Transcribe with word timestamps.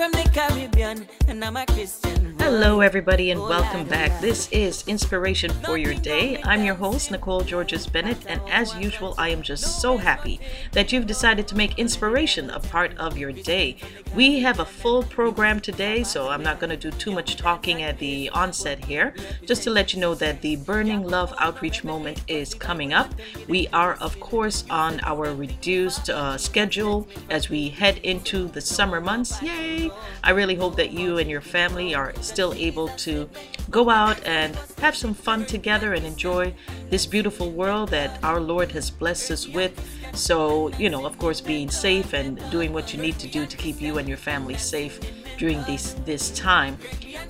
from 0.00 0.12
the 0.12 0.30
Caribbean, 0.32 1.06
and 1.28 1.44
I'm 1.44 1.58
a 1.58 1.66
Christian. 1.66 2.39
Hello, 2.52 2.80
everybody, 2.80 3.30
and 3.30 3.40
welcome 3.40 3.86
back. 3.86 4.20
This 4.20 4.48
is 4.50 4.82
Inspiration 4.88 5.52
for 5.62 5.78
Your 5.78 5.94
Day. 5.94 6.42
I'm 6.42 6.64
your 6.64 6.74
host, 6.74 7.12
Nicole 7.12 7.42
Georges 7.42 7.86
Bennett, 7.86 8.26
and 8.26 8.40
as 8.50 8.74
usual, 8.74 9.14
I 9.16 9.28
am 9.28 9.40
just 9.40 9.80
so 9.80 9.96
happy 9.96 10.40
that 10.72 10.90
you've 10.90 11.06
decided 11.06 11.46
to 11.46 11.56
make 11.56 11.78
inspiration 11.78 12.50
a 12.50 12.58
part 12.58 12.98
of 12.98 13.16
your 13.16 13.30
day. 13.30 13.76
We 14.16 14.40
have 14.40 14.58
a 14.58 14.64
full 14.64 15.04
program 15.04 15.60
today, 15.60 16.02
so 16.02 16.28
I'm 16.28 16.42
not 16.42 16.58
going 16.58 16.70
to 16.70 16.76
do 16.76 16.90
too 16.90 17.12
much 17.12 17.36
talking 17.36 17.82
at 17.82 18.00
the 18.00 18.28
onset 18.30 18.84
here. 18.84 19.14
Just 19.46 19.62
to 19.62 19.70
let 19.70 19.94
you 19.94 20.00
know 20.00 20.16
that 20.16 20.42
the 20.42 20.56
Burning 20.56 21.04
Love 21.04 21.32
Outreach 21.38 21.84
Moment 21.84 22.24
is 22.26 22.52
coming 22.52 22.92
up. 22.92 23.14
We 23.46 23.68
are, 23.68 23.94
of 24.00 24.18
course, 24.18 24.64
on 24.68 24.98
our 25.04 25.32
reduced 25.32 26.10
uh, 26.10 26.36
schedule 26.36 27.06
as 27.30 27.48
we 27.48 27.68
head 27.68 27.98
into 27.98 28.48
the 28.48 28.60
summer 28.60 29.00
months. 29.00 29.40
Yay! 29.40 29.88
I 30.24 30.32
really 30.32 30.56
hope 30.56 30.74
that 30.76 30.90
you 30.90 31.18
and 31.18 31.30
your 31.30 31.40
family 31.40 31.94
are 31.94 32.12
still 32.20 32.39
able 32.40 32.88
to 32.88 33.28
go 33.70 33.90
out 33.90 34.18
and 34.24 34.56
have 34.80 34.96
some 34.96 35.14
fun 35.14 35.44
together 35.44 35.94
and 35.94 36.04
enjoy 36.04 36.54
this 36.88 37.06
beautiful 37.06 37.50
world 37.50 37.90
that 37.90 38.18
our 38.22 38.40
Lord 38.40 38.72
has 38.72 38.90
blessed 38.90 39.30
us 39.30 39.48
with. 39.48 39.72
So, 40.14 40.68
you 40.70 40.90
know, 40.90 41.06
of 41.06 41.18
course, 41.18 41.40
being 41.40 41.70
safe 41.70 42.12
and 42.12 42.38
doing 42.50 42.72
what 42.72 42.92
you 42.92 43.00
need 43.00 43.18
to 43.20 43.28
do 43.28 43.46
to 43.46 43.56
keep 43.56 43.80
you 43.80 43.98
and 43.98 44.08
your 44.08 44.18
family 44.18 44.56
safe 44.56 44.98
during 45.38 45.62
this 45.64 45.94
this 46.04 46.30
time. 46.30 46.76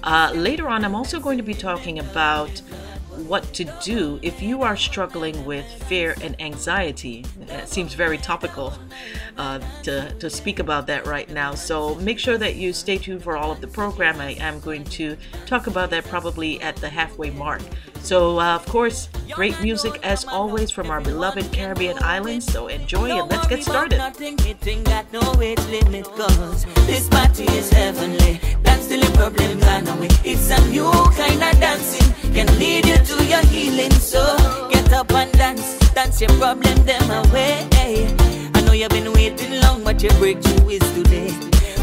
Uh, 0.03 0.33
later 0.35 0.69
on, 0.69 0.85
I'm 0.85 0.95
also 0.95 1.21
going 1.21 1.37
to 1.37 1.45
be 1.45 1.55
talking 1.55 1.99
about 1.99 2.63
what 3.29 3.53
to 3.55 3.65
do 3.83 4.19
if 4.23 4.43
you 4.43 4.63
are 4.63 4.77
struggling 4.77 5.45
with 5.45 5.65
fear 5.85 6.15
and 6.23 6.41
anxiety. 6.41 7.25
It 7.49 7.69
seems 7.69 7.95
very 7.95 8.19
topical 8.19 8.73
uh, 9.37 9.61
to, 9.85 10.13
to 10.15 10.31
speak 10.31 10.59
about 10.59 10.87
that 10.89 11.07
right 11.07 11.29
now. 11.31 11.55
So 11.55 11.95
make 11.97 12.19
sure 12.19 12.39
that 12.39 12.57
you 12.57 12.73
stay 12.73 12.99
tuned 12.99 13.23
for 13.23 13.37
all 13.37 13.53
of 13.53 13.61
the 13.61 13.69
program. 13.69 14.21
I 14.21 14.33
am 14.33 14.61
going 14.61 14.85
to 14.85 15.17
talk 15.47 15.67
about 15.67 15.91
that 15.91 16.05
probably 16.05 16.61
at 16.61 16.77
the 16.77 16.89
halfway 16.89 17.31
mark. 17.31 17.63
So, 18.03 18.41
uh, 18.41 18.55
of 18.55 18.65
course, 18.67 19.09
great 19.33 19.61
music 19.61 20.01
as 20.03 20.25
always 20.25 20.71
from 20.71 20.91
our 20.91 21.01
beloved 21.01 21.53
Caribbean 21.53 22.03
islands. 22.03 22.51
So 22.51 22.69
enjoy 22.69 23.11
and 23.11 23.31
let's 23.31 23.47
get 23.47 23.63
started. 23.63 24.01
That's 28.81 29.07
the 29.07 29.13
problem 29.13 29.61
gone 29.61 29.89
away. 29.89 30.09
It's 30.25 30.49
a 30.49 30.59
new 30.69 30.91
kind 31.13 31.43
of 31.43 31.61
dancing. 31.61 32.33
Can 32.33 32.47
lead 32.59 32.87
you 32.87 32.97
to 32.97 33.25
your 33.27 33.45
healing. 33.47 33.91
So 33.93 34.23
get 34.71 34.91
up 34.93 35.13
and 35.13 35.31
dance. 35.33 35.79
Dance 35.91 36.21
your 36.21 36.31
problem 36.39 36.77
them 36.87 37.11
away. 37.11 37.69
I 37.73 38.61
know 38.65 38.73
you've 38.73 38.89
been 38.89 39.13
waiting 39.13 39.61
long, 39.61 39.85
but 39.85 40.03
your 40.03 40.15
breakthrough 40.15 40.71
is 40.71 40.95
today. 40.95 41.29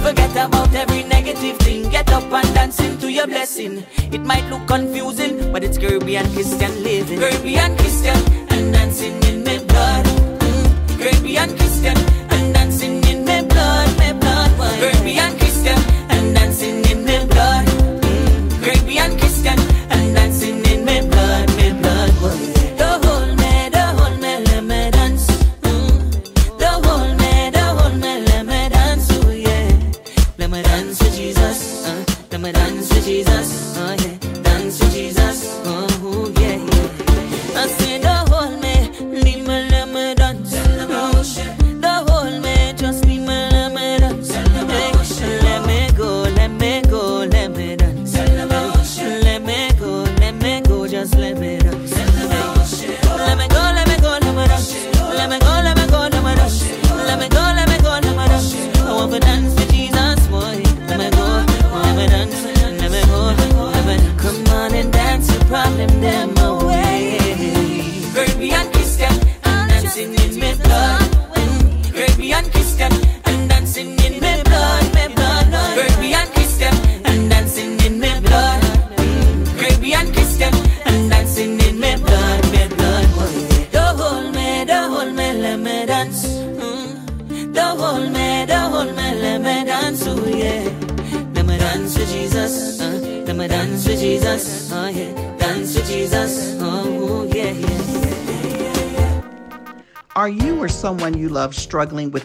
Forget 0.02 0.32
about 0.32 0.74
every 0.74 1.04
negative 1.04 1.58
thing. 1.60 1.88
Get 1.92 2.12
up 2.12 2.32
and 2.34 2.56
dance 2.56 2.80
into 2.80 3.12
your 3.12 3.28
blessing. 3.28 3.86
It 4.12 4.22
might 4.22 4.50
look 4.50 4.66
confusing, 4.68 5.52
but 5.52 5.64
it's 5.64 5.78
Caribbean 5.78 6.26
Christian 6.34 6.84
living. 6.84 7.20
Caribbean 7.20 7.78
Christian 7.78 8.18
and 8.50 8.67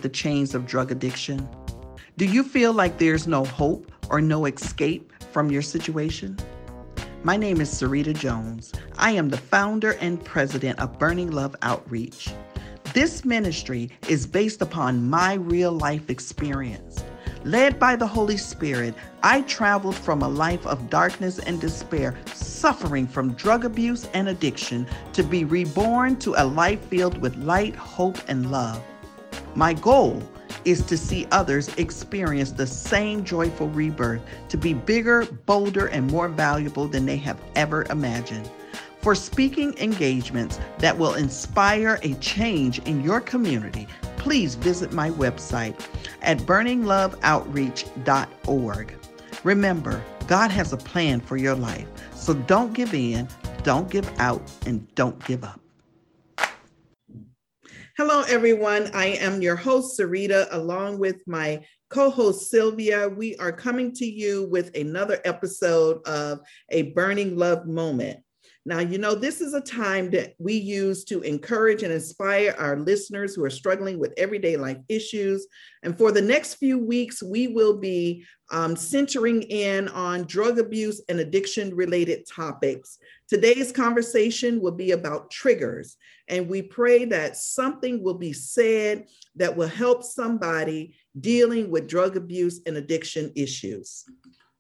the 0.03 0.09
chains 0.09 0.55
of 0.55 0.67
drug 0.67 0.93
addiction? 0.93 1.49
Do 2.19 2.27
you 2.27 2.43
feel 2.43 2.73
like 2.73 2.99
there's 2.99 3.27
no 3.27 3.45
hope 3.45 3.91
or 4.11 4.21
no 4.21 4.45
escape 4.45 5.13
from 5.33 5.51
your 5.51 5.63
situation? 5.63 6.37
My 7.25 7.37
name 7.37 7.61
is 7.61 7.71
Sarita 7.71 8.15
Jones. 8.15 8.73
I 8.99 9.13
am 9.13 9.29
the 9.29 9.39
founder 9.39 9.93
and 9.93 10.23
president 10.23 10.81
of 10.81 10.99
Burning 10.99 11.31
Love 11.31 11.55
Outreach. 11.63 12.31
This 12.95 13.25
ministry 13.25 13.91
is 14.09 14.27
based 14.27 14.61
upon 14.61 15.09
my 15.09 15.35
real 15.35 15.73
life 15.73 16.11
experience. 16.11 17.03
Led 17.45 17.79
by 17.79 17.97
the 17.97 18.07
Holy 18.07 18.37
Spirit, 18.37 18.95
I 19.23 19.43
traveled 19.43 19.97
from 19.97 20.23
a 20.23 20.29
life 20.29 20.67
of 20.67 20.91
darkness 20.91 21.39
and 21.39 21.61
despair, 21.61 22.15
suffering 22.35 23.07
from 23.07 23.33
drug 23.33 23.65
abuse 23.65 24.09
and 24.15 24.29
addiction, 24.29 24.87
to 25.13 25.23
be 25.23 25.45
reborn 25.45 26.17
to 26.17 26.35
a 26.37 26.45
life 26.45 26.85
filled 26.87 27.19
with 27.19 27.37
light, 27.37 27.75
hope, 27.75 28.19
and 28.29 28.51
love. 28.51 28.83
My 29.55 29.75
goal 29.75 30.23
is 30.65 30.83
to 30.87 30.97
see 30.97 31.29
others 31.31 31.69
experience 31.77 32.53
the 32.53 32.67
same 32.67 33.23
joyful 33.25 33.69
rebirth, 33.69 34.23
to 34.49 34.57
be 34.57 34.73
bigger, 34.75 35.27
bolder, 35.47 35.87
and 35.87 36.11
more 36.11 36.29
valuable 36.29 36.89
than 36.89 37.07
they 37.07 37.19
have 37.19 37.41
ever 37.55 37.85
imagined. 37.91 38.51
For 39.01 39.15
speaking 39.15 39.79
engagements 39.79 40.59
that 40.79 40.97
will 40.97 41.15
inspire 41.15 41.99
a 42.03 42.15
change 42.15 42.79
in 42.81 43.03
your 43.03 43.21
community, 43.21 43.87
please 44.17 44.55
visit 44.55 44.93
my 44.93 45.11
website 45.11 45.81
at 46.23 46.39
burningloveoutreach.org. 46.39 48.95
Remember, 49.45 50.03
God 50.29 50.53
has 50.53 50.73
a 50.73 50.77
plan 50.77 51.21
for 51.21 51.37
your 51.37 51.57
life, 51.57 51.89
so 52.15 52.33
don't 52.33 52.73
give 52.73 52.95
in, 52.95 53.27
don't 53.65 53.91
give 53.91 54.09
out, 54.21 54.41
and 54.67 54.87
don't 54.95 55.19
give 55.27 55.43
up. 55.43 55.62
Hello, 57.99 58.23
everyone. 58.23 58.91
I 58.95 59.09
am 59.09 59.43
your 59.43 59.55
host, 59.55 60.01
Sarita, 60.01 60.49
along 60.53 60.99
with 60.99 61.23
my 61.27 61.63
co 61.91 62.09
host, 62.09 62.49
Sylvia. 62.49 63.07
We 63.07 63.37
are 63.37 63.53
coming 63.53 63.93
to 63.97 64.07
you 64.07 64.49
with 64.51 64.75
another 64.75 65.21
episode 65.27 66.01
of 66.07 66.41
A 66.71 66.93
Burning 66.93 67.37
Love 67.37 67.67
Moment. 67.67 68.21
Now, 68.65 68.79
you 68.79 68.97
know, 68.97 69.15
this 69.15 69.43
is 69.43 69.53
a 69.53 69.61
time 69.61 70.11
that 70.13 70.33
we 70.39 70.55
use 70.55 71.05
to 71.05 71.21
encourage 71.21 71.83
and 71.83 71.93
inspire 71.93 72.55
our 72.59 72.79
listeners 72.79 73.35
who 73.35 73.45
are 73.45 73.51
struggling 73.51 73.99
with 73.99 74.15
everyday 74.17 74.57
life 74.57 74.79
issues. 74.89 75.47
And 75.83 75.99
for 75.99 76.13
the 76.13 76.23
next 76.23 76.55
few 76.55 76.79
weeks, 76.79 77.23
we 77.23 77.49
will 77.49 77.77
be 77.77 78.25
um, 78.53 78.75
centering 78.75 79.43
in 79.43 79.89
on 79.89 80.25
drug 80.25 80.59
abuse 80.59 81.03
and 81.11 81.21
addiction 81.21 81.75
related 81.75 82.25
topics. 82.27 82.99
Today's 83.29 83.71
conversation 83.71 84.61
will 84.63 84.73
be 84.73 84.93
about 84.93 85.31
triggers. 85.31 85.97
And 86.33 86.49
we 86.49 86.63
pray 86.63 87.05
that 87.05 87.37
something 87.37 88.03
will 88.03 88.15
be 88.15 88.33
said 88.33 89.07
that 89.37 89.55
will 89.55 89.69
help 89.69 90.03
somebody 90.03 90.95
dealing 91.21 91.71
with 91.71 91.87
drug 91.87 92.17
abuse 92.17 92.63
and 92.65 92.79
addiction 92.79 93.31
issues. 93.37 94.07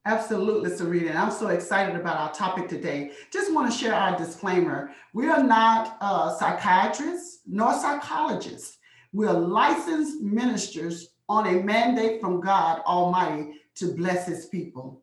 Absolutely, 0.04 0.68
Sarita. 0.68 1.08
And 1.08 1.18
I'm 1.18 1.30
so 1.30 1.48
excited 1.48 1.96
about 1.96 2.18
our 2.18 2.30
topic 2.34 2.68
today. 2.68 3.12
Just 3.32 3.54
want 3.54 3.72
to 3.72 3.78
share 3.78 3.94
our 3.94 4.18
disclaimer. 4.18 4.90
We 5.14 5.28
are 5.28 5.42
not 5.42 5.96
uh, 6.02 6.36
psychiatrists 6.36 7.40
nor 7.46 7.72
psychologists. 7.72 8.76
We 9.12 9.26
are 9.26 9.32
licensed 9.32 10.20
ministers 10.20 11.08
on 11.26 11.46
a 11.46 11.62
mandate 11.62 12.20
from 12.20 12.42
God 12.42 12.82
Almighty 12.84 13.54
to 13.76 13.94
bless 13.94 14.26
his 14.26 14.44
people. 14.46 15.01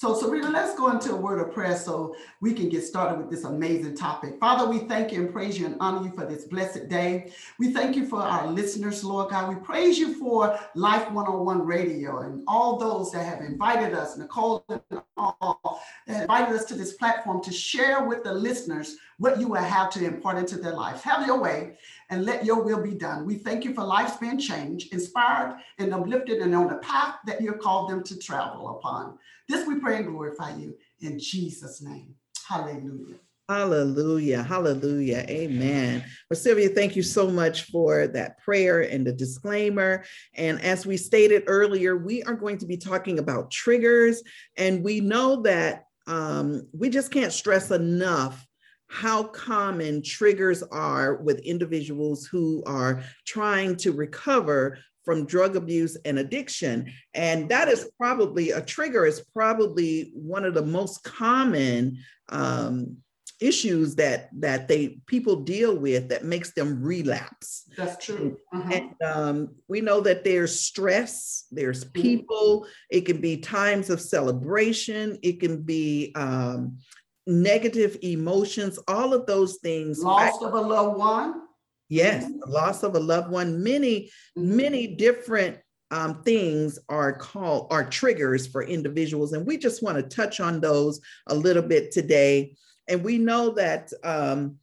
So, 0.00 0.14
Serena, 0.14 0.48
let's 0.48 0.74
go 0.76 0.90
into 0.90 1.12
a 1.12 1.14
word 1.14 1.46
of 1.46 1.52
prayer 1.52 1.76
so 1.76 2.16
we 2.40 2.54
can 2.54 2.70
get 2.70 2.84
started 2.84 3.18
with 3.18 3.28
this 3.28 3.44
amazing 3.44 3.94
topic. 3.94 4.40
Father, 4.40 4.66
we 4.66 4.78
thank 4.78 5.12
you 5.12 5.20
and 5.20 5.30
praise 5.30 5.58
you 5.58 5.66
and 5.66 5.76
honor 5.78 6.02
you 6.02 6.10
for 6.12 6.24
this 6.24 6.46
blessed 6.46 6.88
day. 6.88 7.30
We 7.58 7.70
thank 7.74 7.96
you 7.96 8.06
for 8.06 8.18
our 8.18 8.46
listeners, 8.46 9.04
Lord 9.04 9.28
God. 9.28 9.54
We 9.54 9.56
praise 9.56 9.98
you 9.98 10.14
for 10.18 10.58
Life 10.74 11.10
101 11.10 11.66
Radio 11.66 12.20
and 12.20 12.42
all 12.48 12.78
those 12.78 13.12
that 13.12 13.26
have 13.26 13.42
invited 13.42 13.92
us, 13.92 14.16
Nicole 14.16 14.64
and 14.70 15.02
all, 15.18 15.82
that 16.06 16.22
invited 16.22 16.56
us 16.56 16.64
to 16.64 16.74
this 16.76 16.94
platform 16.94 17.44
to 17.44 17.52
share 17.52 18.02
with 18.02 18.24
the 18.24 18.32
listeners 18.32 18.96
what 19.18 19.38
you 19.38 19.48
will 19.48 19.56
have 19.56 19.90
to 19.90 20.02
impart 20.02 20.38
into 20.38 20.56
their 20.56 20.72
lives. 20.72 21.02
Have 21.02 21.26
your 21.26 21.38
way 21.38 21.76
and 22.08 22.24
let 22.24 22.46
your 22.46 22.62
will 22.62 22.82
be 22.82 22.94
done. 22.94 23.26
We 23.26 23.34
thank 23.34 23.66
you 23.66 23.74
for 23.74 23.84
lives 23.84 24.16
being 24.16 24.38
changed, 24.38 24.94
inspired, 24.94 25.60
and 25.78 25.92
uplifted, 25.92 26.38
and 26.38 26.54
on 26.54 26.68
the 26.68 26.76
path 26.76 27.16
that 27.26 27.42
you 27.42 27.52
called 27.52 27.90
them 27.90 28.02
to 28.04 28.18
travel 28.18 28.78
upon. 28.78 29.18
This 29.50 29.66
we 29.66 29.80
pray 29.80 29.96
and 29.96 30.06
glorify 30.06 30.54
you 30.54 30.76
in 31.00 31.18
Jesus' 31.18 31.82
name. 31.82 32.14
Hallelujah. 32.46 33.16
Hallelujah. 33.48 34.44
Hallelujah. 34.44 35.26
Amen. 35.28 36.04
Well, 36.30 36.38
Sylvia, 36.38 36.68
thank 36.68 36.94
you 36.94 37.02
so 37.02 37.28
much 37.28 37.64
for 37.64 38.06
that 38.06 38.38
prayer 38.38 38.82
and 38.82 39.04
the 39.04 39.12
disclaimer. 39.12 40.04
And 40.34 40.62
as 40.62 40.86
we 40.86 40.96
stated 40.96 41.42
earlier, 41.48 41.96
we 41.96 42.22
are 42.22 42.34
going 42.34 42.58
to 42.58 42.66
be 42.66 42.76
talking 42.76 43.18
about 43.18 43.50
triggers. 43.50 44.22
And 44.56 44.84
we 44.84 45.00
know 45.00 45.42
that 45.42 45.86
um, 46.06 46.68
we 46.72 46.88
just 46.88 47.10
can't 47.10 47.32
stress 47.32 47.72
enough 47.72 48.46
how 48.86 49.24
common 49.24 50.02
triggers 50.02 50.62
are 50.64 51.16
with 51.16 51.40
individuals 51.40 52.26
who 52.26 52.62
are 52.66 53.02
trying 53.26 53.76
to 53.76 53.90
recover 53.90 54.78
from 55.04 55.26
drug 55.26 55.56
abuse 55.56 55.96
and 56.04 56.18
addiction. 56.18 56.92
And 57.14 57.48
that 57.48 57.68
is 57.68 57.90
probably 57.96 58.50
a 58.50 58.60
trigger, 58.60 59.06
is 59.06 59.20
probably 59.32 60.10
one 60.14 60.44
of 60.44 60.54
the 60.54 60.64
most 60.64 61.02
common 61.04 61.98
um, 62.28 62.98
issues 63.40 63.94
that 63.94 64.28
that 64.38 64.68
they 64.68 65.00
people 65.06 65.36
deal 65.36 65.74
with 65.74 66.10
that 66.10 66.24
makes 66.24 66.52
them 66.52 66.82
relapse. 66.82 67.64
That's 67.74 68.04
true. 68.04 68.36
Uh-huh. 68.52 68.70
And 68.74 69.02
um, 69.02 69.48
we 69.66 69.80
know 69.80 70.02
that 70.02 70.24
there's 70.24 70.60
stress, 70.60 71.46
there's 71.50 71.84
Mm-hmm. 71.84 72.02
people, 72.02 72.66
it 72.90 73.06
can 73.06 73.20
be 73.20 73.38
times 73.38 73.88
of 73.88 74.00
celebration, 74.00 75.18
it 75.22 75.40
can 75.40 75.62
be 75.62 76.12
um, 76.14 76.78
negative 77.26 77.96
emotions, 78.02 78.78
all 78.86 79.14
of 79.14 79.24
those 79.24 79.56
things. 79.62 80.02
Loss 80.02 80.42
of 80.42 80.52
a 80.52 80.60
loved 80.60 80.98
one. 80.98 81.42
Yes, 81.90 82.30
loss 82.46 82.84
of 82.84 82.94
a 82.94 83.00
loved 83.00 83.30
one. 83.30 83.62
Many, 83.62 84.10
many 84.36 84.86
different 84.86 85.58
um, 85.90 86.22
things 86.22 86.78
are 86.88 87.12
called 87.12 87.66
are 87.70 87.84
triggers 87.84 88.46
for 88.46 88.62
individuals, 88.62 89.32
and 89.32 89.44
we 89.44 89.58
just 89.58 89.82
want 89.82 89.96
to 89.98 90.16
touch 90.16 90.38
on 90.38 90.60
those 90.60 91.00
a 91.26 91.34
little 91.34 91.64
bit 91.64 91.90
today. 91.90 92.54
And 92.88 93.02
we 93.02 93.18
know 93.18 93.50
that 93.50 93.92
um, 94.04 94.56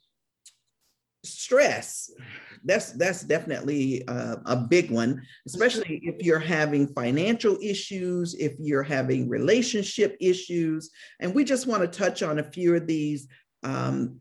stress 1.23 2.09
that's 2.63 2.93
that's 2.93 3.23
definitely 3.23 4.07
uh, 4.07 4.37
a 4.45 4.55
big 4.55 4.89
one 4.89 5.21
especially 5.45 5.99
if 6.03 6.25
you're 6.25 6.39
having 6.39 6.87
financial 6.87 7.57
issues 7.61 8.33
if 8.35 8.53
you're 8.59 8.83
having 8.83 9.29
relationship 9.29 10.17
issues 10.19 10.89
and 11.19 11.33
we 11.33 11.43
just 11.43 11.67
want 11.67 11.81
to 11.81 11.99
touch 11.99 12.23
on 12.23 12.39
a 12.39 12.43
few 12.43 12.75
of 12.75 12.87
these 12.87 13.27
um, 13.63 14.19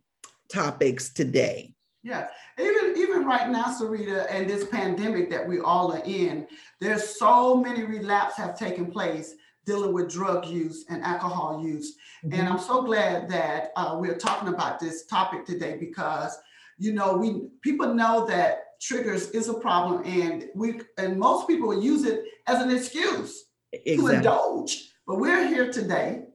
topics 0.50 1.12
today 1.12 1.74
Yeah, 2.06 2.28
even 2.56 2.96
even 2.96 3.24
right 3.24 3.50
now, 3.50 3.64
Sarita, 3.64 4.28
and 4.30 4.48
this 4.48 4.68
pandemic 4.68 5.28
that 5.30 5.44
we 5.44 5.58
all 5.58 5.92
are 5.92 6.04
in, 6.04 6.46
there's 6.80 7.18
so 7.18 7.56
many 7.56 7.82
relapse 7.82 8.36
have 8.36 8.56
taken 8.56 8.92
place 8.92 9.34
dealing 9.64 9.92
with 9.92 10.08
drug 10.08 10.46
use 10.46 10.84
and 10.88 11.02
alcohol 11.02 11.64
use. 11.64 11.96
And 12.30 12.48
I'm 12.48 12.60
so 12.60 12.82
glad 12.82 13.28
that 13.30 13.72
uh, 13.74 13.96
we're 13.98 14.16
talking 14.16 14.54
about 14.54 14.78
this 14.78 15.06
topic 15.06 15.44
today 15.46 15.78
because 15.80 16.38
you 16.78 16.92
know 16.92 17.16
we 17.16 17.48
people 17.60 17.92
know 17.92 18.24
that 18.26 18.80
triggers 18.80 19.30
is 19.30 19.48
a 19.48 19.54
problem, 19.54 20.04
and 20.04 20.44
we 20.54 20.82
and 20.98 21.18
most 21.18 21.48
people 21.48 21.82
use 21.82 22.04
it 22.04 22.22
as 22.46 22.62
an 22.62 22.70
excuse 22.70 23.46
to 23.84 24.06
indulge. 24.06 24.92
But 25.08 25.18
we're 25.18 25.48
here 25.48 25.72
today 25.72 26.26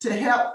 to 0.00 0.14
help 0.14 0.54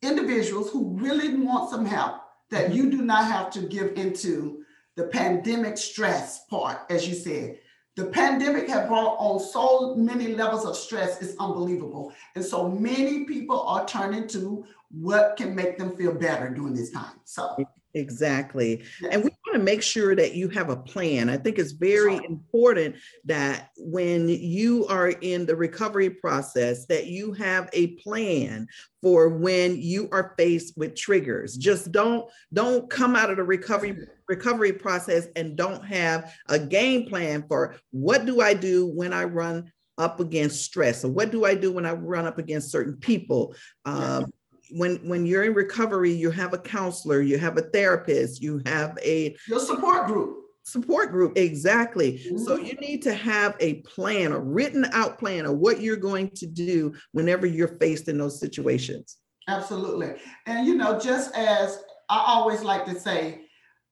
individuals 0.00 0.70
who 0.70 0.96
really 0.98 1.36
want 1.36 1.68
some 1.68 1.84
help 1.84 2.21
that 2.52 2.72
you 2.72 2.90
do 2.90 3.02
not 3.02 3.24
have 3.24 3.50
to 3.50 3.62
give 3.62 3.94
into 3.96 4.62
the 4.94 5.04
pandemic 5.04 5.78
stress 5.78 6.44
part, 6.44 6.80
as 6.90 7.08
you 7.08 7.14
said. 7.14 7.58
The 7.96 8.06
pandemic 8.06 8.68
have 8.68 8.88
brought 8.88 9.16
on 9.18 9.40
so 9.40 9.94
many 9.96 10.28
levels 10.34 10.64
of 10.64 10.76
stress, 10.76 11.20
it's 11.20 11.34
unbelievable. 11.38 12.12
And 12.36 12.44
so 12.44 12.68
many 12.68 13.24
people 13.24 13.62
are 13.62 13.86
turning 13.86 14.28
to 14.28 14.64
what 14.90 15.36
can 15.36 15.54
make 15.54 15.78
them 15.78 15.96
feel 15.96 16.14
better 16.14 16.50
during 16.50 16.74
this 16.74 16.90
time. 16.90 17.20
So, 17.24 17.56
Exactly. 17.94 18.84
And 19.10 19.22
we 19.22 19.30
want 19.30 19.54
to 19.54 19.58
make 19.58 19.82
sure 19.82 20.16
that 20.16 20.34
you 20.34 20.48
have 20.48 20.70
a 20.70 20.76
plan. 20.76 21.28
I 21.28 21.36
think 21.36 21.58
it's 21.58 21.72
very 21.72 22.16
important 22.16 22.96
that 23.26 23.68
when 23.76 24.28
you 24.28 24.86
are 24.86 25.10
in 25.10 25.44
the 25.44 25.54
recovery 25.54 26.08
process 26.08 26.86
that 26.86 27.06
you 27.06 27.34
have 27.34 27.68
a 27.74 27.88
plan 27.96 28.66
for 29.02 29.28
when 29.28 29.80
you 29.80 30.08
are 30.10 30.34
faced 30.38 30.78
with 30.78 30.94
triggers. 30.94 31.56
Just 31.56 31.92
don't 31.92 32.30
don't 32.52 32.88
come 32.88 33.14
out 33.14 33.30
of 33.30 33.36
the 33.36 33.44
recovery 33.44 34.06
recovery 34.26 34.72
process 34.72 35.28
and 35.36 35.56
don't 35.56 35.84
have 35.84 36.32
a 36.48 36.58
game 36.58 37.06
plan 37.06 37.44
for 37.46 37.76
what 37.90 38.24
do 38.24 38.40
I 38.40 38.54
do 38.54 38.86
when 38.86 39.12
I 39.12 39.24
run 39.24 39.70
up 39.98 40.20
against 40.20 40.64
stress 40.64 41.04
or 41.04 41.10
what 41.10 41.30
do 41.30 41.44
I 41.44 41.54
do 41.54 41.72
when 41.72 41.84
I 41.84 41.92
run 41.92 42.26
up 42.26 42.38
against 42.38 42.70
certain 42.70 42.96
people 42.96 43.54
um, 43.84 44.32
when 44.72 44.96
when 45.08 45.26
you're 45.26 45.44
in 45.44 45.54
recovery 45.54 46.12
you 46.12 46.30
have 46.30 46.52
a 46.54 46.58
counselor 46.58 47.20
you 47.20 47.38
have 47.38 47.56
a 47.58 47.62
therapist 47.62 48.40
you 48.42 48.60
have 48.66 48.98
a 49.02 49.36
your 49.48 49.60
support 49.60 50.06
group. 50.06 50.38
support 50.64 51.10
group 51.10 51.36
exactly 51.36 52.18
so 52.38 52.56
Mhm. 52.56 52.66
you 52.66 52.74
need 52.74 53.02
to 53.02 53.12
have 53.14 53.56
a 53.60 53.74
plan 53.82 54.32
a 54.32 54.38
written 54.38 54.84
out 54.92 55.18
plan 55.18 55.44
of 55.46 55.58
what 55.58 55.80
you're 55.80 55.96
going 55.96 56.30
to 56.30 56.46
do 56.46 56.92
whenever 57.12 57.46
you're 57.46 57.76
faced 57.78 58.08
in 58.08 58.18
those 58.18 58.38
situations 58.40 59.16
Absolutely. 59.48 60.14
And 60.46 60.68
you 60.68 60.76
know, 60.76 61.00
just 61.00 61.34
as 61.34 61.82
I 62.08 62.22
always 62.28 62.62
like 62.62 62.84
to 62.84 62.94
say, 63.00 63.46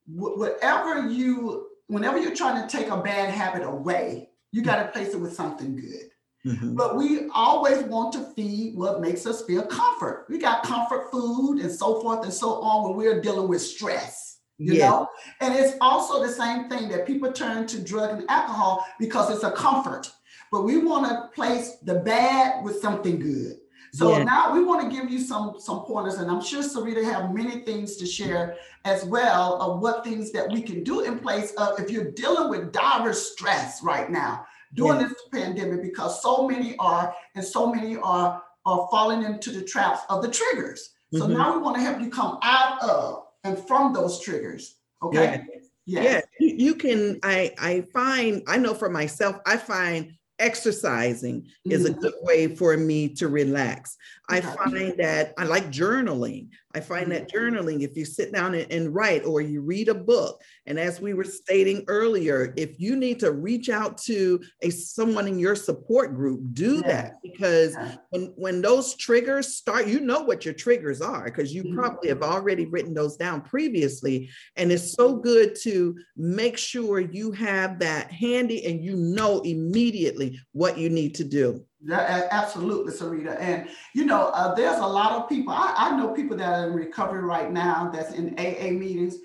wh- 0.07 0.39
whatever 0.39 1.09
you, 1.09 1.67
whenever 1.89 2.19
you're 2.19 2.37
trying 2.37 2.63
to 2.65 2.69
take 2.77 2.87
a 2.89 3.03
bad 3.03 3.31
habit 3.35 3.65
away, 3.65 4.31
you 4.53 4.63
got 4.63 4.81
to 4.81 4.93
place 4.93 5.13
it 5.13 5.17
with 5.21 5.33
something 5.35 5.75
good. 5.75 6.10
Mhm. 6.47 6.75
But 6.75 6.97
we 6.97 7.29
always 7.35 7.83
want 7.85 8.13
to 8.15 8.21
feed 8.35 8.77
what 8.77 9.01
makes 9.01 9.27
us 9.27 9.45
feel 9.45 9.63
comfort. 9.63 10.27
We 10.31 10.39
got 10.39 10.63
comfort 10.63 11.11
food 11.11 11.61
and 11.61 11.71
so 11.71 12.01
forth 12.01 12.25
and 12.25 12.33
so 12.33 12.63
on 12.63 12.85
when 12.85 12.97
we're 12.97 13.21
dealing 13.21 13.49
with 13.49 13.61
stress. 13.63 14.29
You 14.63 14.79
know, 14.79 15.09
and 15.41 15.55
it's 15.55 15.79
also 15.81 16.23
the 16.23 16.29
same 16.31 16.69
thing 16.69 16.91
that 16.91 17.07
people 17.07 17.33
turn 17.33 17.67
to 17.69 17.81
drug 17.81 18.11
and 18.11 18.31
alcohol 18.31 18.85
because 18.99 19.31
it's 19.35 19.43
a 19.43 19.51
comfort. 19.53 20.13
But 20.53 20.65
we 20.65 20.77
want 20.77 21.09
to 21.09 21.31
place 21.35 21.77
the 21.83 21.95
bad 21.95 22.63
with 22.63 22.79
something 22.79 23.19
good. 23.21 23.57
So 23.95 24.11
Yeah. 24.11 24.25
now 24.25 24.53
we 24.53 24.63
want 24.63 24.83
to 24.83 24.95
give 24.95 25.09
you 25.11 25.19
some 25.19 25.55
some 25.59 25.81
pointers, 25.81 26.17
and 26.19 26.31
I'm 26.31 26.43
sure 26.43 26.63
Sarita 26.63 27.03
have 27.03 27.33
many 27.33 27.61
things 27.65 27.97
to 27.97 28.07
share 28.07 28.57
as 28.85 29.03
well 29.07 29.61
of 29.63 29.81
what 29.81 30.05
things 30.05 30.31
that 30.33 30.53
we 30.53 30.61
can 30.61 30.85
do 30.85 31.01
in 31.01 31.19
place 31.19 31.53
of 31.53 31.81
if 31.81 31.91
you're 31.91 32.11
dealing 32.13 32.51
with 32.51 32.71
dire 32.71 33.15
stress 33.15 33.83
right 33.83 34.11
now 34.11 34.45
during 34.75 34.99
this 35.01 35.15
pandemic, 35.33 35.83
because 35.83 36.23
so 36.23 36.47
many 36.49 36.77
are 36.79 37.15
and 37.35 37.45
so 37.45 37.73
many 37.73 37.97
are 37.97 38.43
are 38.67 38.89
falling 38.91 39.23
into 39.23 39.51
the 39.51 39.63
traps 39.63 40.01
of 40.11 40.23
the 40.23 40.29
triggers. 40.31 40.91
So 41.15 41.27
Mhm. 41.27 41.33
now 41.33 41.57
we 41.57 41.63
want 41.63 41.77
to 41.77 41.83
help 41.83 42.01
you 42.01 42.11
come 42.11 42.39
out 42.43 42.81
of 42.83 43.25
and 43.43 43.59
from 43.67 43.93
those 43.93 44.21
triggers. 44.21 44.77
Okay. 45.03 45.43
Yeah. 45.87 46.03
Yes. 46.03 46.05
Yeah, 46.05 46.21
you, 46.47 46.55
you 46.67 46.75
can. 46.75 47.19
I 47.23 47.53
I 47.59 47.81
find 47.93 48.43
I 48.47 48.59
know 48.59 48.75
for 48.75 48.89
myself. 48.91 49.37
I 49.47 49.57
find 49.57 50.13
exercising 50.39 51.47
is 51.65 51.85
a 51.85 51.93
Mhm. 51.95 52.01
good 52.01 52.15
way 52.23 52.55
for 52.55 52.77
me 52.77 53.09
to 53.15 53.29
relax. 53.29 53.97
I 54.29 54.41
find 54.41 54.97
that 54.99 55.35
I 55.39 55.45
like 55.45 55.71
journaling. 55.71 56.49
I 56.73 56.81
find 56.81 57.11
that 57.11 57.29
journaling, 57.31 57.83
if 57.83 57.97
you 57.97 58.05
sit 58.05 58.33
down 58.33 58.55
and, 58.55 58.71
and 58.71 58.95
write 58.95 59.25
or 59.25 59.41
you 59.41 59.61
read 59.61 59.89
a 59.89 59.95
book, 59.95 60.41
and 60.67 60.79
as 60.79 61.01
we 61.01 61.15
were 61.15 61.25
stating 61.25 61.85
earlier, 61.89 62.55
if 62.57 62.79
you 62.79 62.95
need 62.95 63.19
to 63.21 63.33
reach 63.33 63.69
out 63.69 63.99
to 64.03 64.41
a 64.63 64.71
someone 64.71 65.27
in 65.27 65.39
your 65.39 65.57
support 65.57 66.15
group, 66.15 66.41
do 66.53 66.77
Yeah. 66.77 66.83
that 66.89 67.15
because 67.23 67.73
Yeah. 67.75 67.97
when 68.11 68.33
when 68.37 68.63
those 68.63 68.95
triggers 68.95 69.49
start, 69.55 69.89
you 69.89 70.01
know 70.01 70.23
what 70.23 70.45
your 70.45 70.55
triggers 70.55 71.01
are 71.01 71.25
because 71.25 71.53
you 71.53 71.65
Mhm. 71.65 71.75
probably 71.75 72.09
have 72.09 72.23
already 72.23 72.67
written 72.67 72.95
those 72.95 73.17
down 73.17 73.43
previously. 73.43 74.31
And 74.57 74.71
it's 74.71 74.93
so 74.93 75.17
good 75.17 75.57
to 75.63 75.97
make 76.17 76.57
sure 76.57 77.01
you 77.01 77.33
have 77.33 77.81
that 77.81 78.13
handy 78.13 78.65
and 78.67 78.85
you 78.85 78.95
know 78.97 79.41
immediately 79.41 80.39
what 80.53 80.79
you 80.79 80.89
need 80.89 81.17
to 81.17 81.25
do. 81.25 81.67
Yeah, 81.83 82.29
absolutely, 82.31 82.93
Sarita. 82.93 83.39
And 83.41 83.69
you 83.95 84.05
know, 84.05 84.29
uh, 84.35 84.55
there's 84.55 84.79
a 84.79 84.87
lot 84.87 85.13
of 85.13 85.29
people. 85.29 85.55
I, 85.55 85.75
I 85.77 85.97
know 85.97 86.09
people 86.13 86.37
that 86.37 86.61
are 86.61 86.67
in 86.69 86.75
recovery 86.75 87.23
right 87.23 87.51
now 87.51 87.91
that's 87.93 88.13
in 88.15 88.35
AA 88.39 88.71
meetings. 88.71 89.17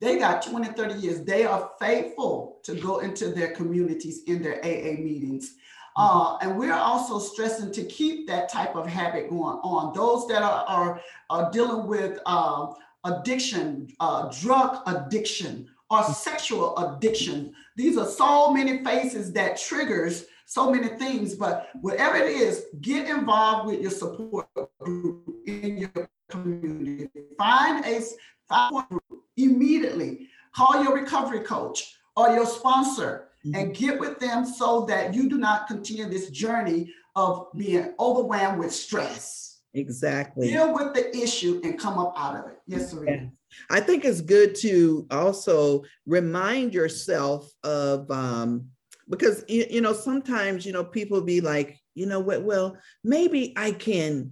They 0.00 0.18
got 0.18 0.42
20, 0.42 0.68
30 0.72 0.94
years. 0.94 1.24
They 1.24 1.44
are 1.44 1.70
faithful 1.80 2.60
to 2.64 2.74
go 2.76 3.00
into 3.00 3.28
their 3.30 3.50
communities 3.52 4.22
in 4.26 4.42
their 4.42 4.58
AA 4.64 4.94
meetings. 5.00 5.56
Uh, 5.96 6.38
and 6.40 6.56
we're 6.56 6.72
also 6.72 7.18
stressing 7.18 7.72
to 7.72 7.84
keep 7.84 8.28
that 8.28 8.48
type 8.48 8.76
of 8.76 8.86
habit 8.86 9.28
going 9.28 9.58
on. 9.64 9.92
Those 9.92 10.28
that 10.28 10.42
are, 10.42 10.64
are, 10.68 11.00
are 11.28 11.50
dealing 11.50 11.88
with 11.88 12.20
uh, 12.24 12.68
addiction, 13.04 13.88
uh, 13.98 14.30
drug 14.40 14.78
addiction, 14.86 15.68
or 15.90 16.04
sexual 16.04 16.76
addiction. 16.76 17.52
These 17.76 17.98
are 17.98 18.06
so 18.06 18.52
many 18.52 18.84
faces 18.84 19.32
that 19.32 19.58
triggers 19.58 20.26
so 20.48 20.72
many 20.72 20.88
things, 20.88 21.34
but 21.34 21.68
whatever 21.82 22.16
it 22.16 22.28
is, 22.28 22.64
get 22.80 23.06
involved 23.06 23.68
with 23.68 23.82
your 23.82 23.90
support 23.90 24.48
group 24.80 25.28
in 25.46 25.76
your 25.76 26.08
community. 26.30 27.06
Find 27.36 27.84
a 27.84 28.00
support 28.00 28.88
group 28.88 29.24
immediately. 29.36 30.28
Call 30.56 30.82
your 30.82 30.94
recovery 30.94 31.40
coach 31.40 31.94
or 32.16 32.30
your 32.30 32.46
sponsor 32.46 33.28
mm-hmm. 33.44 33.56
and 33.56 33.76
get 33.76 34.00
with 34.00 34.18
them 34.20 34.46
so 34.46 34.86
that 34.86 35.12
you 35.12 35.28
do 35.28 35.36
not 35.36 35.68
continue 35.68 36.08
this 36.08 36.30
journey 36.30 36.94
of 37.14 37.48
being 37.54 37.92
overwhelmed 38.00 38.58
with 38.58 38.72
stress. 38.72 39.60
Exactly. 39.74 40.48
Deal 40.48 40.72
with 40.72 40.94
the 40.94 41.14
issue 41.14 41.60
and 41.62 41.78
come 41.78 41.98
up 41.98 42.14
out 42.16 42.36
of 42.36 42.50
it. 42.50 42.58
Yes, 42.66 42.90
sir. 42.90 43.04
Yeah. 43.04 43.26
I 43.68 43.80
think 43.80 44.06
it's 44.06 44.22
good 44.22 44.54
to 44.60 45.06
also 45.10 45.84
remind 46.06 46.72
yourself 46.72 47.52
of 47.62 48.10
um, 48.10 48.70
because 49.08 49.44
you, 49.48 49.66
you 49.70 49.80
know 49.80 49.92
sometimes 49.92 50.64
you 50.66 50.72
know 50.72 50.84
people 50.84 51.20
be 51.20 51.40
like 51.40 51.78
you 51.94 52.06
know 52.06 52.20
what 52.20 52.42
well 52.42 52.76
maybe 53.04 53.52
i 53.56 53.70
can 53.70 54.30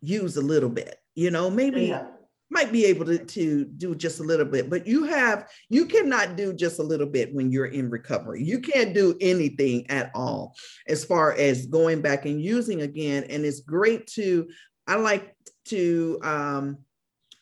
use 0.00 0.36
a 0.36 0.42
little 0.42 0.68
bit 0.68 0.96
you 1.14 1.30
know 1.30 1.50
maybe 1.50 1.86
yeah. 1.86 2.06
might 2.50 2.72
be 2.72 2.84
able 2.84 3.04
to, 3.06 3.18
to 3.24 3.64
do 3.64 3.94
just 3.94 4.20
a 4.20 4.22
little 4.22 4.46
bit 4.46 4.68
but 4.68 4.86
you 4.86 5.04
have 5.04 5.48
you 5.68 5.86
cannot 5.86 6.36
do 6.36 6.52
just 6.52 6.78
a 6.78 6.82
little 6.82 7.06
bit 7.06 7.34
when 7.34 7.50
you're 7.50 7.66
in 7.66 7.90
recovery 7.90 8.42
you 8.42 8.60
can't 8.60 8.94
do 8.94 9.16
anything 9.20 9.88
at 9.90 10.10
all 10.14 10.54
as 10.88 11.04
far 11.04 11.32
as 11.32 11.66
going 11.66 12.00
back 12.00 12.26
and 12.26 12.42
using 12.42 12.82
again 12.82 13.24
and 13.30 13.44
it's 13.44 13.60
great 13.60 14.06
to 14.06 14.48
i 14.86 14.96
like 14.96 15.34
to 15.64 16.18
um 16.22 16.78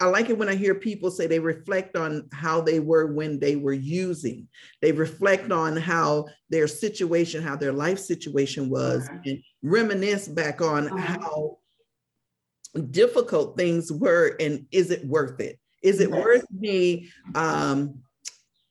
I 0.01 0.07
like 0.07 0.31
it 0.31 0.39
when 0.39 0.49
I 0.49 0.55
hear 0.55 0.75
people 0.75 1.11
say 1.11 1.27
they 1.27 1.39
reflect 1.39 1.97
on 1.97 2.29
how 2.33 2.61
they 2.61 2.81
were 2.81 3.13
when 3.13 3.39
they 3.39 3.57
were 3.57 3.75
using. 3.75 4.49
They 4.81 4.93
reflect 4.93 5.53
on 5.53 5.77
how 5.77 6.27
their 6.49 6.67
situation, 6.67 7.43
how 7.43 7.57
their 7.57 7.73
life 7.73 7.99
situation 7.99 8.71
was, 8.71 9.09
and 9.27 9.43
reminisce 9.63 10.27
back 10.27 10.63
on 10.63 10.89
uh-huh. 10.89 11.19
how 11.21 11.59
difficult 12.91 13.57
things 13.57 13.93
were 13.93 14.37
and 14.41 14.67
is 14.73 14.91
it 14.91 15.05
worth 15.05 15.39
it? 15.41 15.59
Is 15.83 16.01
it 16.01 16.11
yes. 16.11 16.25
worth 16.25 16.47
me 16.51 17.11
um, 17.35 18.01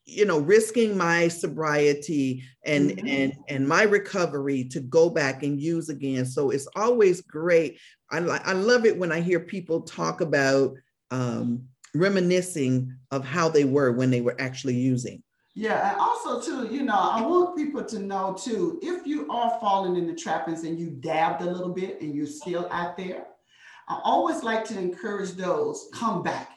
you 0.09 0.25
know 0.25 0.39
risking 0.39 0.97
my 0.97 1.27
sobriety 1.27 2.43
and 2.63 2.91
mm-hmm. 2.91 3.07
and 3.07 3.33
and 3.47 3.67
my 3.67 3.83
recovery 3.83 4.63
to 4.63 4.79
go 4.79 5.09
back 5.09 5.43
and 5.43 5.61
use 5.61 5.89
again 5.89 6.25
so 6.25 6.49
it's 6.49 6.67
always 6.75 7.21
great 7.21 7.79
i 8.09 8.17
i 8.17 8.53
love 8.53 8.85
it 8.85 8.97
when 8.97 9.11
i 9.11 9.21
hear 9.21 9.39
people 9.39 9.81
talk 9.81 10.21
about 10.21 10.73
um, 11.11 11.67
reminiscing 11.93 12.93
of 13.11 13.25
how 13.25 13.49
they 13.49 13.65
were 13.65 13.91
when 13.91 14.09
they 14.11 14.21
were 14.21 14.35
actually 14.39 14.75
using. 14.75 15.23
Yeah, 15.55 15.91
and 15.91 15.99
also 15.99 16.41
too, 16.41 16.73
you 16.73 16.83
know, 16.83 16.97
I 16.97 17.21
want 17.21 17.57
people 17.57 17.83
to 17.83 17.99
know 17.99 18.33
too, 18.33 18.79
if 18.81 19.05
you 19.05 19.29
are 19.29 19.59
falling 19.59 19.95
in 19.95 20.07
the 20.07 20.15
trappings 20.15 20.63
and 20.63 20.79
you 20.79 20.91
dabbed 20.91 21.41
a 21.41 21.51
little 21.51 21.73
bit 21.73 22.01
and 22.01 22.13
you're 22.13 22.27
still 22.27 22.67
out 22.71 22.95
there, 22.95 23.25
I 23.87 23.99
always 24.03 24.43
like 24.43 24.63
to 24.65 24.77
encourage 24.77 25.31
those 25.31 25.89
come 25.93 26.21
back. 26.23 26.49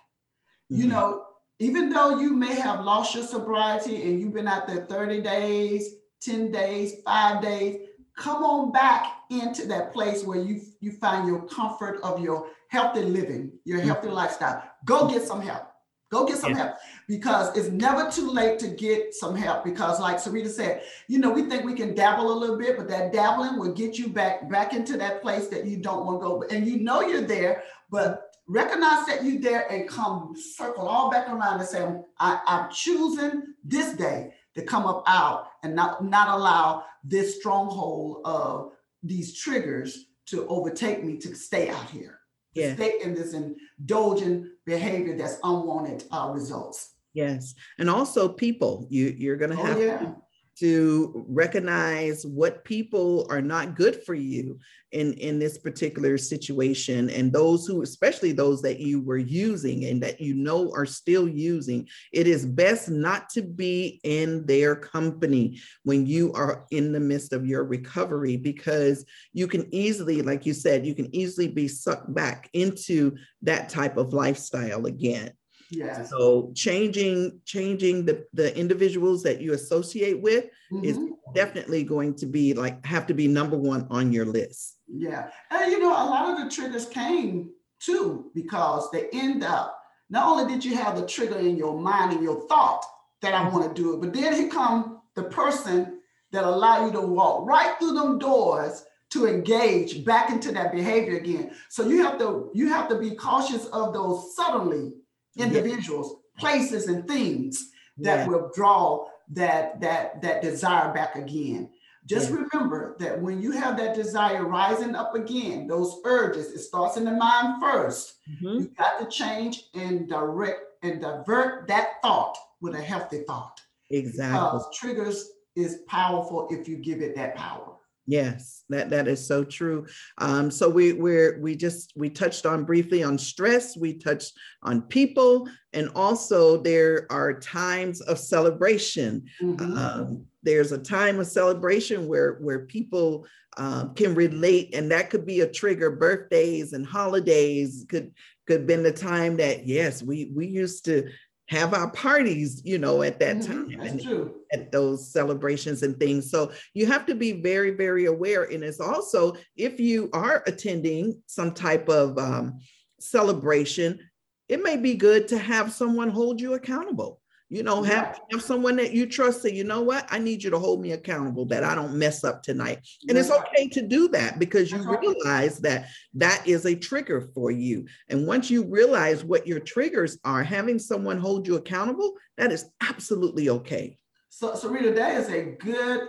Mm-hmm. 0.71 0.83
You 0.83 0.87
know, 0.89 1.25
even 1.59 1.89
though 1.89 2.21
you 2.21 2.35
may 2.35 2.55
have 2.55 2.85
lost 2.85 3.15
your 3.15 3.25
sobriety 3.25 4.03
and 4.03 4.21
you've 4.21 4.35
been 4.35 4.49
out 4.49 4.67
there 4.67 4.85
30 4.85 5.23
days, 5.23 5.95
10 6.21 6.53
days, 6.53 6.97
five 7.05 7.43
days, 7.43 7.81
come 8.17 8.45
on 8.45 8.73
back 8.73 9.07
into 9.31 9.67
that 9.67 9.93
place 9.93 10.23
where 10.25 10.41
you 10.41 10.61
you 10.81 10.93
find 10.93 11.27
your 11.27 11.43
comfort 11.47 11.99
of 12.03 12.21
your 12.21 12.49
healthy 12.73 13.02
living, 13.02 13.52
your 13.64 13.81
mm. 13.81 13.85
healthy 13.85 14.09
lifestyle. 14.09 14.62
Go 14.87 15.07
get 15.07 15.23
some 15.23 15.43
help. 15.43 15.64
Go 16.11 16.26
get 16.26 16.38
some 16.38 16.52
yeah. 16.52 16.59
help 16.59 16.75
because 17.07 17.55
it's 17.57 17.69
never 17.69 18.11
too 18.11 18.31
late 18.31 18.59
to 18.61 18.69
get 18.69 19.14
some 19.14 19.37
help. 19.37 19.62
Because, 19.62 20.00
like 20.00 20.17
Sarita 20.17 20.49
said, 20.49 20.83
you 21.07 21.19
know, 21.19 21.31
we 21.31 21.43
think 21.43 21.64
we 21.64 21.75
can 21.75 21.95
dabble 21.95 22.33
a 22.33 22.38
little 22.38 22.59
bit, 22.59 22.79
but 22.79 22.88
that 22.88 23.12
dabbling 23.12 23.59
will 23.59 23.73
get 23.73 23.99
you 23.99 24.09
back 24.09 24.50
back 24.50 24.73
into 24.73 24.97
that 24.97 25.21
place 25.23 25.49
that 25.49 25.67
you 25.67 25.76
don't 25.79 26.07
want 26.07 26.21
to 26.21 26.26
go. 26.26 26.43
And 26.55 26.67
you 26.67 26.81
know 26.81 27.02
you're 27.02 27.21
there, 27.21 27.62
but 27.91 28.31
recognize 28.47 29.07
that 29.07 29.23
you're 29.23 29.41
there 29.41 29.71
and 29.71 29.88
come 29.88 30.35
circle 30.35 30.88
all 30.88 31.11
back 31.11 31.29
around 31.29 31.61
and 31.61 31.69
say, 31.69 31.87
I, 32.19 32.41
I'm 32.47 32.71
choosing 32.71 33.55
this 33.64 33.95
day 33.95 34.33
to 34.55 34.62
come 34.62 34.87
up 34.87 35.05
out 35.07 35.49
and 35.62 35.75
not, 35.75 36.05
not 36.05 36.29
allow 36.29 36.85
this 37.05 37.37
stronghold 37.38 38.23
of 38.25 38.73
these 39.02 39.38
triggers 39.38 40.07
to 40.26 40.47
overtake 40.49 41.05
me 41.05 41.17
to 41.19 41.35
stay 41.35 41.69
out 41.69 41.88
here 41.91 42.19
yeah. 42.55 42.75
stay 42.75 43.01
in 43.03 43.15
this 43.15 43.35
indulgent 43.35 44.47
behavior 44.65 45.17
that's 45.17 45.39
unwanted 45.43 46.05
uh, 46.11 46.31
results. 46.33 46.95
Yes, 47.15 47.55
and 47.79 47.91
also 47.91 48.29
people. 48.29 48.87
You 48.89 49.15
you're 49.17 49.37
going 49.37 49.51
to 49.51 49.61
oh, 49.61 49.65
have 49.65 49.81
yeah. 49.81 50.13
To 50.59 51.25
recognize 51.29 52.25
what 52.27 52.65
people 52.65 53.27
are 53.31 53.41
not 53.41 53.75
good 53.75 54.03
for 54.05 54.15
you 54.15 54.59
in 54.93 55.15
in 55.15 55.39
this 55.39 55.59
particular 55.59 56.19
situation. 56.19 57.11
And 57.11 57.33
those 57.33 57.67
who 57.67 57.83
especially 57.83 58.33
those 58.33 58.63
that 58.63 58.79
you 58.79 59.01
were 59.01 59.19
using 59.19 59.87
and 59.87 60.03
that 60.03 60.21
you 60.21 60.35
know 60.35 60.71
are 60.75 60.87
still 60.87 61.29
using 61.29 61.89
it 62.13 62.27
is 62.27 62.47
best 62.47 62.89
not 62.89 63.29
to 63.31 63.43
be 63.43 64.01
in 64.05 64.45
their 64.47 64.77
company 64.77 65.59
when 65.85 66.07
you 66.07 66.33
are 66.35 66.67
in 66.71 66.93
the 66.93 67.01
midst 67.01 67.33
of 67.33 67.47
your 67.47 67.65
recovery 67.65 68.37
because 68.37 69.05
you 69.33 69.47
can 69.47 69.67
easily 69.75 70.23
like 70.23 70.45
you 70.45 70.53
said 70.53 70.87
you 70.87 70.95
can 70.95 71.15
easily 71.15 71.49
be 71.49 71.67
sucked 71.69 72.13
back 72.15 72.49
into 72.53 73.17
that 73.41 73.69
type 73.69 73.97
of 73.97 74.13
lifestyle 74.13 74.87
again 74.87 75.31
yeah. 75.73 76.05
So 76.05 76.52
changing 76.55 77.41
changing 77.47 78.05
the 78.05 78.26
the 78.35 78.57
individuals 78.57 79.23
that 79.23 79.41
you 79.41 79.55
associate 79.55 80.21
with 80.21 80.45
mm-hmm. 80.71 80.85
is 80.85 80.99
definitely 81.35 81.83
going 81.83 82.14
to 82.17 82.26
be 82.26 82.52
like 82.52 82.85
have 82.85 83.07
to 83.07 83.14
be 83.14 83.26
number 83.26 83.57
one 83.57 83.87
on 83.91 84.12
your 84.12 84.26
list. 84.26 84.76
Yeah, 84.87 85.31
and 85.50 85.73
you 85.73 85.81
know 85.81 85.91
a 85.91 86.05
lot 86.05 86.31
of 86.31 86.45
the 86.45 86.55
triggers 86.55 86.87
came 86.87 87.50
too 87.81 88.31
because 88.35 88.91
they 88.91 89.09
end 89.14 89.43
up. 89.43 89.79
Not 90.11 90.26
only 90.26 90.52
did 90.52 90.62
you 90.62 90.76
have 90.76 90.97
the 90.97 91.07
trigger 91.07 91.38
in 91.38 91.57
your 91.57 91.79
mind 91.79 92.12
and 92.12 92.23
your 92.23 92.47
thought 92.49 92.85
that 93.23 93.33
I 93.33 93.49
want 93.49 93.75
to 93.75 93.83
do 93.83 93.95
it, 93.95 94.00
but 94.02 94.12
then 94.12 94.35
here 94.35 94.50
come 94.50 95.00
the 95.14 95.25
person 95.25 96.00
that 96.33 96.45
allow 96.45 96.85
you 96.85 96.93
to 96.93 97.00
walk 97.00 97.47
right 97.47 97.75
through 97.79 97.95
them 97.95 98.19
doors 98.19 98.85
to 99.11 99.26
engage 99.26 100.05
back 100.05 100.31
into 100.31 100.52
that 100.52 100.73
behavior 100.73 101.17
again. 101.17 101.50
So 101.71 101.87
you 101.87 102.02
have 102.02 102.19
to 102.19 102.50
you 102.52 102.69
have 102.69 102.88
to 102.91 102.99
be 102.99 103.14
cautious 103.14 103.67
of 103.67 103.95
those 103.95 104.37
suddenly 104.37 104.93
individuals, 105.37 106.17
places, 106.39 106.89
and 106.89 107.07
things 107.07 107.71
that 107.99 108.21
yeah. 108.21 108.27
will 108.27 108.51
draw 108.55 109.07
that 109.31 109.81
that 109.81 110.21
that 110.23 110.43
desire 110.43 110.93
back 110.93 111.17
again. 111.17 111.71
Just 112.05 112.31
yeah. 112.31 112.37
remember 112.53 112.97
that 112.99 113.21
when 113.21 113.41
you 113.41 113.53
have 113.53 113.77
that 113.77 113.95
desire 113.95 114.45
rising 114.45 114.97
up 114.97 115.15
again, 115.15 115.69
those 115.69 116.01
urges, 116.05 116.51
it 116.51 116.59
starts 116.59 116.97
in 116.97 117.05
the 117.05 117.12
mind 117.12 117.62
1st 117.62 118.12
mm-hmm. 118.29 118.61
You 118.61 118.71
got 118.77 118.99
to 118.99 119.07
change 119.07 119.69
and 119.75 120.09
direct 120.09 120.62
and 120.83 121.01
divert 121.01 121.69
that 121.69 122.03
thought 122.03 122.37
with 122.61 122.75
a 122.75 122.81
healthy 122.81 123.23
thought. 123.23 123.61
Exactly. 123.91 124.33
Because 124.33 124.67
triggers 124.75 125.31
is 125.55 125.83
powerful 125.87 126.49
if 126.51 126.67
you 126.67 126.77
give 126.77 127.03
it 127.03 127.15
that 127.15 127.37
power. 127.37 127.72
Yes, 128.07 128.65
that 128.69 128.91
that 128.91 129.07
is 129.07 129.25
so 129.25 129.45
true. 129.45 129.87
Um, 130.19 130.51
so 130.51 130.69
we 130.69 130.93
we're 130.93 131.41
we 131.41 131.55
just 131.55 131.93
we 131.95 132.11
touched 132.11 132.47
on 132.47 132.65
briefly 132.65 133.03
on 133.05 133.17
stress. 133.17 133.77
We 133.77 133.95
touched 133.95 134.33
on 134.63 134.83
people, 134.83 135.49
and 135.73 135.89
also 135.95 136.61
there 136.61 137.07
are 137.11 137.39
times 137.39 138.01
of 138.01 138.19
celebration. 138.19 139.25
Mm-hmm. 139.41 139.77
Um, 139.79 140.27
there's 140.43 140.73
a 140.73 140.79
time 140.79 141.21
of 141.21 141.29
celebration 141.29 142.09
where 142.09 142.39
where 142.41 142.67
people 142.67 143.25
um, 143.57 143.95
can 143.95 144.17
relate, 144.17 144.75
and 144.75 144.91
that 144.91 145.11
could 145.11 145.25
be 145.25 145.41
a 145.41 145.49
trigger. 145.49 145.91
Birthdays 145.93 146.73
and 146.73 146.85
holidays 146.85 147.87
could 147.89 148.13
could 148.49 148.67
been 148.67 148.83
the 148.83 148.93
time 148.93 149.37
that 149.37 149.65
yes, 149.65 150.03
we 150.03 150.33
we 150.35 150.49
used 150.49 150.87
to 150.87 151.09
have 151.53 151.75
our 151.75 151.91
parties, 151.91 152.63
you 152.65 152.79
know, 152.79 153.03
at 153.03 153.21
that 153.21 153.37
mm-hmm. 153.37 153.77
time 153.77 153.81
and 153.81 154.31
at 154.53 154.73
those 154.73 155.13
celebrations 155.13 155.83
and 155.83 155.99
things. 155.99 156.31
So 156.31 156.51
you 156.73 156.87
have 156.87 157.05
to 157.07 157.15
be 157.15 157.43
very, 157.43 157.73
very 157.73 158.07
aware. 158.07 158.45
And 158.45 158.65
it's 158.65 158.81
also 158.81 159.37
if 159.55 159.79
you 159.79 160.09
are 160.15 160.43
attending 160.47 161.23
some 161.27 161.53
type 161.53 161.91
of 161.91 162.17
um, 162.17 162.59
celebration, 162.99 164.01
it 164.49 164.63
may 164.63 164.79
be 164.79 164.95
good 164.95 165.29
to 165.29 165.39
have 165.39 165.73
someone 165.73 166.09
hold 166.09 166.41
you 166.41 166.55
accountable 166.55 167.21
you 167.53 167.63
know 167.63 167.83
have, 167.83 168.19
have 168.31 168.43
someone 168.43 168.77
that 168.77 168.93
you 168.93 169.07
trust 169.07 169.43
say 169.43 169.53
you 169.53 169.63
know 169.63 169.83
what? 169.83 170.07
I 170.11 170.19
need 170.19 170.43
you 170.43 170.49
to 170.49 170.59
hold 170.59 170.81
me 170.81 170.93
accountable 170.93 171.45
that 171.47 171.63
i 171.63 171.75
don't 171.75 171.95
mess 171.95 172.25
up 172.25 172.43
tonight. 172.43 172.79
And 173.09 173.19
it's 173.19 173.31
okay 173.31 173.69
to 173.69 173.83
do 173.83 174.09
that 174.09 174.39
because 174.39 174.73
you 174.73 174.83
realize 174.83 175.59
that 175.59 175.89
that 176.15 176.43
is 176.47 176.65
a 176.65 176.75
trigger 176.75 177.21
for 177.35 177.51
you. 177.51 177.87
And 178.09 178.27
once 178.27 178.51
you 178.51 178.65
realize 178.65 179.23
what 179.23 179.47
your 179.47 179.61
triggers 179.61 180.19
are 180.25 180.43
having 180.43 180.79
someone 180.79 181.19
hold 181.19 181.47
you 181.47 181.57
accountable 181.57 182.15
that 182.39 182.51
is 182.51 182.65
absolutely 182.81 183.51
okay. 183.51 183.99
So 184.31 184.57
rita 184.69 184.93
that 184.93 185.19
is 185.19 185.29
a 185.29 185.43
good 185.61 186.09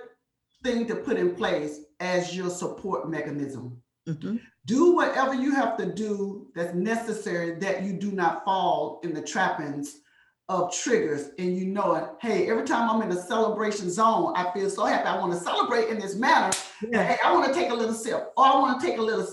thing 0.64 0.88
to 0.88 0.96
put 0.96 1.18
in 1.18 1.36
place 1.36 1.82
as 2.00 2.34
your 2.34 2.50
support 2.50 3.10
mechanism. 3.10 3.82
Mhm. 4.08 4.40
Do 4.66 4.94
whatever 4.96 5.34
you 5.34 5.52
have 5.52 5.76
to 5.78 5.94
do 5.94 6.48
that's 6.56 6.74
necessary 6.74 7.60
that 7.60 7.84
you 7.84 7.92
do 7.94 8.12
not 8.14 8.46
fall 8.46 9.02
in 9.04 9.14
the 9.14 9.22
trappings 9.22 10.00
of 10.50 10.74
triggers 10.74 11.30
and 11.40 11.56
you 11.58 11.66
know 11.66 11.96
it. 11.96 12.10
Hey, 12.22 12.50
every 12.50 12.66
time 12.66 12.90
I'm 12.90 13.02
in 13.02 13.16
a 13.16 13.22
celebration 13.22 13.90
zone, 13.90 14.34
I 14.36 14.52
feel 14.54 14.70
so 14.70 14.86
happy. 14.86 15.08
I 15.08 15.18
want 15.18 15.34
to 15.34 15.40
celebrate 15.40 15.90
in 15.90 16.00
this 16.00 16.16
manner. 16.16 16.52
And, 16.82 16.96
hey, 16.96 17.18
I 17.24 17.34
want 17.34 17.48
to 17.48 17.54
take 17.54 17.72
a 17.72 17.74
little 17.74 17.94
sip, 17.94 18.34
or 18.36 18.46
I 18.46 18.56
want 18.60 18.80
to 18.80 18.86
take 18.86 18.98
a 18.98 19.02
little 19.02 19.28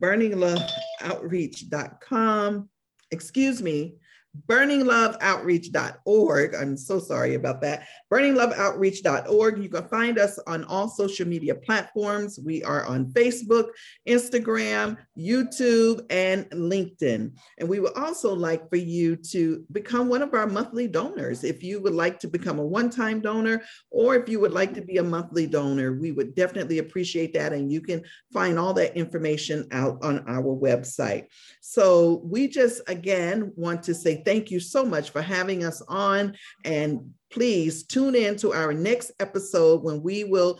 burningloveoutreach.com. 0.00 2.68
Excuse 3.12 3.60
me, 3.62 3.94
burningloveoutreach.org. 4.46 6.54
I'm 6.54 6.76
so 6.76 7.00
sorry 7.00 7.34
about 7.34 7.60
that. 7.62 7.88
Burningloveoutreach.org. 8.12 9.62
You 9.62 9.68
can 9.68 9.88
find 9.88 10.18
us 10.18 10.38
on 10.46 10.64
all 10.64 10.88
social 10.88 11.26
media 11.26 11.54
platforms. 11.54 12.38
We 12.44 12.62
are 12.62 12.84
on 12.86 13.06
Facebook, 13.06 13.68
Instagram, 14.08 14.98
YouTube, 15.18 16.04
and 16.10 16.48
LinkedIn. 16.50 17.32
And 17.58 17.68
we 17.68 17.80
would 17.80 17.96
also 17.96 18.34
like 18.34 18.68
for 18.68 18.76
you 18.76 19.16
to 19.16 19.64
become 19.72 20.08
one 20.08 20.22
of 20.22 20.34
our 20.34 20.46
monthly 20.46 20.86
donors. 20.86 21.44
If 21.44 21.62
you 21.62 21.80
would 21.82 21.94
like 21.94 22.18
to 22.20 22.28
become 22.28 22.58
a 22.58 22.66
one 22.66 22.90
time 22.90 23.20
donor, 23.20 23.62
or 23.90 24.14
if 24.14 24.28
you 24.28 24.40
would 24.40 24.52
like 24.52 24.74
to 24.74 24.82
be 24.82 24.98
a 24.98 25.02
monthly 25.02 25.46
donor, 25.46 25.92
we 25.92 26.12
would 26.12 26.34
definitely 26.34 26.78
appreciate 26.78 27.32
that. 27.34 27.52
And 27.52 27.72
you 27.72 27.80
can 27.80 28.02
find 28.32 28.58
all 28.58 28.74
that 28.74 28.96
information 28.96 29.66
out 29.72 29.98
on 30.02 30.24
our 30.28 30.56
website. 30.56 31.26
So 31.60 32.22
we 32.24 32.48
just, 32.48 32.82
again, 32.86 33.52
want 33.56 33.82
to 33.84 33.94
say 33.94 34.19
thank 34.24 34.50
you 34.50 34.60
so 34.60 34.84
much 34.84 35.10
for 35.10 35.22
having 35.22 35.64
us 35.64 35.82
on. 35.88 36.34
And 36.64 37.12
please 37.30 37.84
tune 37.84 38.14
in 38.14 38.36
to 38.36 38.52
our 38.52 38.72
next 38.72 39.12
episode 39.20 39.82
when 39.82 40.02
we 40.02 40.24
will 40.24 40.58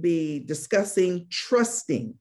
be 0.00 0.40
discussing 0.40 1.26
trusting. 1.30 2.14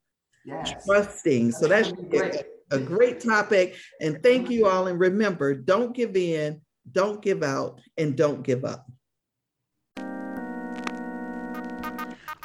Yes. 0.45 0.85
Trusting. 0.85 1.51
So 1.51 1.67
that's 1.67 1.91
gonna 1.91 2.07
great. 2.07 2.43
a 2.71 2.79
great 2.79 3.19
topic. 3.19 3.75
And 3.99 4.21
thank 4.23 4.49
you 4.49 4.67
all. 4.67 4.87
And 4.87 4.99
remember, 4.99 5.53
don't 5.53 5.93
give 5.93 6.15
in, 6.15 6.61
don't 6.91 7.21
give 7.21 7.43
out, 7.43 7.79
and 7.97 8.15
don't 8.15 8.43
give 8.43 8.65
up. 8.65 8.87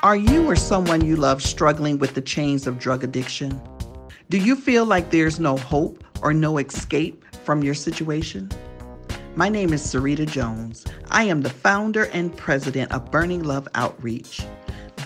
Are 0.03 0.17
you 0.17 0.49
or 0.49 0.57
someone 0.57 1.05
you 1.05 1.17
love 1.17 1.43
struggling 1.43 1.99
with 1.99 2.15
the 2.15 2.21
chains 2.21 2.67
of 2.67 2.79
drug 2.79 3.03
addiction? 3.03 3.61
Do 4.29 4.39
you 4.39 4.55
feel 4.55 4.85
like 4.85 5.11
there's 5.11 5.41
no 5.41 5.57
hope 5.57 6.05
or 6.23 6.35
no 6.35 6.59
escape 6.59 7.25
from 7.47 7.63
your 7.63 7.75
situation? 7.75 8.51
My 9.37 9.49
name 9.49 9.73
is 9.73 9.81
Sarita 9.81 10.27
Jones. 10.27 10.85
I 11.13 11.23
am 11.23 11.43
the 11.43 11.49
founder 11.49 12.07
and 12.07 12.37
president 12.37 12.91
of 12.91 13.13
Burning 13.13 13.45
Love 13.45 13.69
Outreach. 13.77 14.45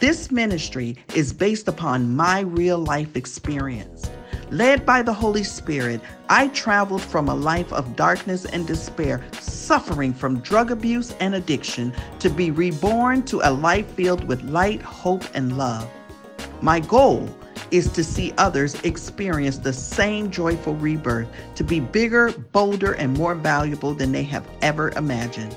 This 0.00 0.31
ministry 0.31 0.96
is 1.14 1.35
based 1.35 1.68
upon 1.68 2.16
my 2.16 2.40
real 2.40 2.79
life 2.79 3.14
experience. 3.14 4.11
Led 4.50 4.87
by 4.87 5.03
the 5.03 5.12
Holy 5.12 5.44
Spirit, 5.44 6.00
I 6.31 6.48
traveled 6.48 7.03
from 7.03 7.29
a 7.29 7.35
life 7.35 7.72
of 7.74 7.94
darkness 7.94 8.46
and 8.46 8.66
despair, 8.66 9.22
suffering 9.38 10.14
from 10.14 10.40
drug 10.40 10.70
abuse 10.70 11.12
and 11.20 11.35
addiction, 11.35 11.92
to 12.20 12.31
be 12.31 12.50
reborn 12.50 13.22
to 13.24 13.42
a 13.42 13.53
life 13.53 13.87
filled 13.90 14.24
with 14.24 14.42
light, 14.44 14.81
hope, 14.81 15.24
and 15.35 15.59
love. 15.59 15.88
My 16.62 16.81
goal 16.81 17.29
is 17.70 17.90
to 17.92 18.04
see 18.04 18.35
others 18.38 18.80
experience 18.83 19.59
the 19.59 19.72
same 19.72 20.30
joyful 20.30 20.74
rebirth, 20.76 21.28
to 21.54 21.64
be 21.64 21.80
bigger, 21.80 22.33
bolder, 22.52 22.92
and 22.92 23.16
more 23.16 23.35
valuable 23.35 23.94
than 23.94 24.12
they 24.12 24.24
have 24.24 24.46
ever 24.62 24.90
imagined. 24.90 25.56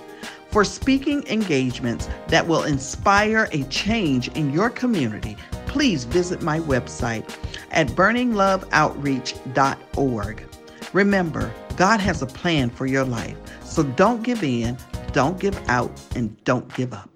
For 0.52 0.63
speaking 0.63 1.28
engagements 1.28 2.08
that 2.28 2.47
will 2.47 2.63
inspire 2.63 3.49
a 3.52 3.63
change 3.63 4.30
in 4.30 4.54
your 4.54 4.69
community, 4.69 5.36
please 5.65 6.04
visit 6.04 6.43
my 6.43 6.60
website 6.60 7.28
at 7.71 7.88
burningloveoutreach.org. 7.88 10.43
Remember, 10.93 11.52
God 11.76 11.99
has 11.99 12.21
a 12.21 12.28
plan 12.28 12.69
for 12.69 12.86
your 12.86 13.04
life, 13.04 13.36
so 13.63 13.82
don't 13.82 14.21
give 14.21 14.43
in, 14.43 14.78
don't 15.12 15.39
give 15.39 15.60
out, 15.69 15.91
and 16.15 16.41
don't 16.43 16.71
give 16.76 16.93
up. 16.93 17.10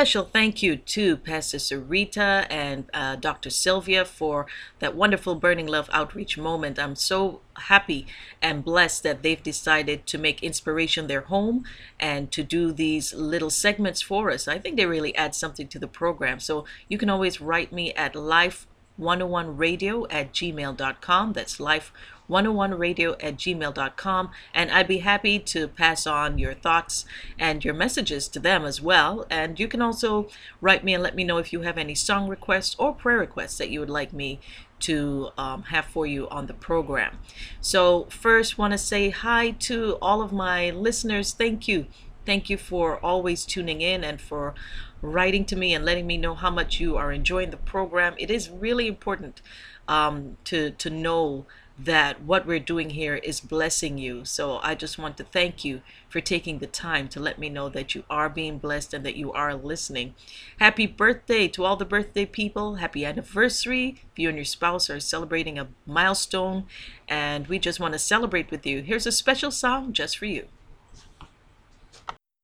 Special 0.00 0.24
thank 0.24 0.62
you 0.62 0.76
to 0.76 1.18
Pastor 1.18 1.58
Sarita 1.58 2.46
and 2.48 2.86
uh, 2.94 3.16
Dr. 3.16 3.50
Sylvia 3.50 4.06
for 4.06 4.46
that 4.78 4.96
wonderful 4.96 5.34
Burning 5.34 5.66
Love 5.66 5.90
outreach 5.92 6.38
moment. 6.38 6.78
I'm 6.78 6.96
so 6.96 7.42
happy 7.58 8.06
and 8.40 8.64
blessed 8.64 9.02
that 9.02 9.22
they've 9.22 9.42
decided 9.42 10.06
to 10.06 10.16
make 10.16 10.42
inspiration 10.42 11.06
their 11.06 11.20
home 11.20 11.64
and 12.00 12.32
to 12.32 12.42
do 12.42 12.72
these 12.72 13.12
little 13.12 13.50
segments 13.50 14.00
for 14.00 14.30
us. 14.30 14.48
I 14.48 14.58
think 14.58 14.78
they 14.78 14.86
really 14.86 15.14
add 15.16 15.34
something 15.34 15.68
to 15.68 15.78
the 15.78 15.86
program. 15.86 16.40
So 16.40 16.64
you 16.88 16.96
can 16.96 17.10
always 17.10 17.42
write 17.42 17.70
me 17.70 17.92
at 17.92 18.14
life101radio 18.14 20.06
at 20.10 20.32
gmail.com. 20.32 21.34
That's 21.34 21.60
life 21.60 21.92
101radio 22.30 23.16
at 23.22 23.36
gmail.com 23.36 24.30
and 24.54 24.70
I'd 24.70 24.88
be 24.88 24.98
happy 24.98 25.38
to 25.38 25.68
pass 25.68 26.06
on 26.06 26.38
your 26.38 26.54
thoughts 26.54 27.04
and 27.38 27.64
your 27.64 27.74
messages 27.74 28.28
to 28.28 28.38
them 28.38 28.64
as 28.64 28.80
well. 28.80 29.26
And 29.28 29.58
you 29.58 29.68
can 29.68 29.82
also 29.82 30.28
write 30.60 30.84
me 30.84 30.94
and 30.94 31.02
let 31.02 31.16
me 31.16 31.24
know 31.24 31.38
if 31.38 31.52
you 31.52 31.62
have 31.62 31.76
any 31.76 31.94
song 31.94 32.28
requests 32.28 32.76
or 32.78 32.94
prayer 32.94 33.18
requests 33.18 33.58
that 33.58 33.70
you 33.70 33.80
would 33.80 33.90
like 33.90 34.12
me 34.12 34.40
to 34.80 35.30
um, 35.36 35.64
have 35.64 35.84
for 35.84 36.06
you 36.06 36.28
on 36.28 36.46
the 36.46 36.54
program. 36.54 37.18
So, 37.60 38.06
first, 38.10 38.56
want 38.56 38.72
to 38.72 38.78
say 38.78 39.10
hi 39.10 39.50
to 39.50 39.98
all 40.00 40.22
of 40.22 40.32
my 40.32 40.70
listeners. 40.70 41.32
Thank 41.32 41.68
you. 41.68 41.86
Thank 42.26 42.50
you 42.50 42.56
for 42.56 42.98
always 42.98 43.44
tuning 43.44 43.80
in 43.80 44.04
and 44.04 44.20
for 44.20 44.54
writing 45.02 45.44
to 45.46 45.56
me 45.56 45.74
and 45.74 45.84
letting 45.84 46.06
me 46.06 46.16
know 46.16 46.34
how 46.34 46.50
much 46.50 46.80
you 46.80 46.96
are 46.96 47.12
enjoying 47.12 47.50
the 47.50 47.56
program. 47.56 48.14
It 48.18 48.30
is 48.30 48.50
really 48.50 48.86
important 48.86 49.40
um, 49.88 50.36
to 50.44 50.70
to 50.70 50.90
know 50.90 51.46
that 51.84 52.22
what 52.22 52.46
we're 52.46 52.58
doing 52.58 52.90
here 52.90 53.16
is 53.16 53.40
blessing 53.40 53.96
you. 53.96 54.24
So 54.24 54.58
I 54.62 54.74
just 54.74 54.98
want 54.98 55.16
to 55.16 55.24
thank 55.24 55.64
you 55.64 55.80
for 56.08 56.20
taking 56.20 56.58
the 56.58 56.66
time 56.66 57.08
to 57.08 57.20
let 57.20 57.38
me 57.38 57.48
know 57.48 57.68
that 57.70 57.94
you 57.94 58.04
are 58.10 58.28
being 58.28 58.58
blessed 58.58 58.92
and 58.92 59.04
that 59.06 59.16
you 59.16 59.32
are 59.32 59.54
listening. 59.54 60.14
Happy 60.58 60.86
birthday 60.86 61.48
to 61.48 61.64
all 61.64 61.76
the 61.76 61.84
birthday 61.84 62.26
people. 62.26 62.76
Happy 62.76 63.04
anniversary 63.04 64.02
if 64.12 64.18
you 64.18 64.28
and 64.28 64.36
your 64.36 64.44
spouse 64.44 64.90
are 64.90 65.00
celebrating 65.00 65.58
a 65.58 65.68
milestone. 65.86 66.66
And 67.08 67.46
we 67.46 67.58
just 67.58 67.80
want 67.80 67.94
to 67.94 67.98
celebrate 67.98 68.50
with 68.50 68.66
you. 68.66 68.82
Here's 68.82 69.06
a 69.06 69.12
special 69.12 69.50
song 69.50 69.92
just 69.92 70.18
for 70.18 70.26
you. 70.26 70.46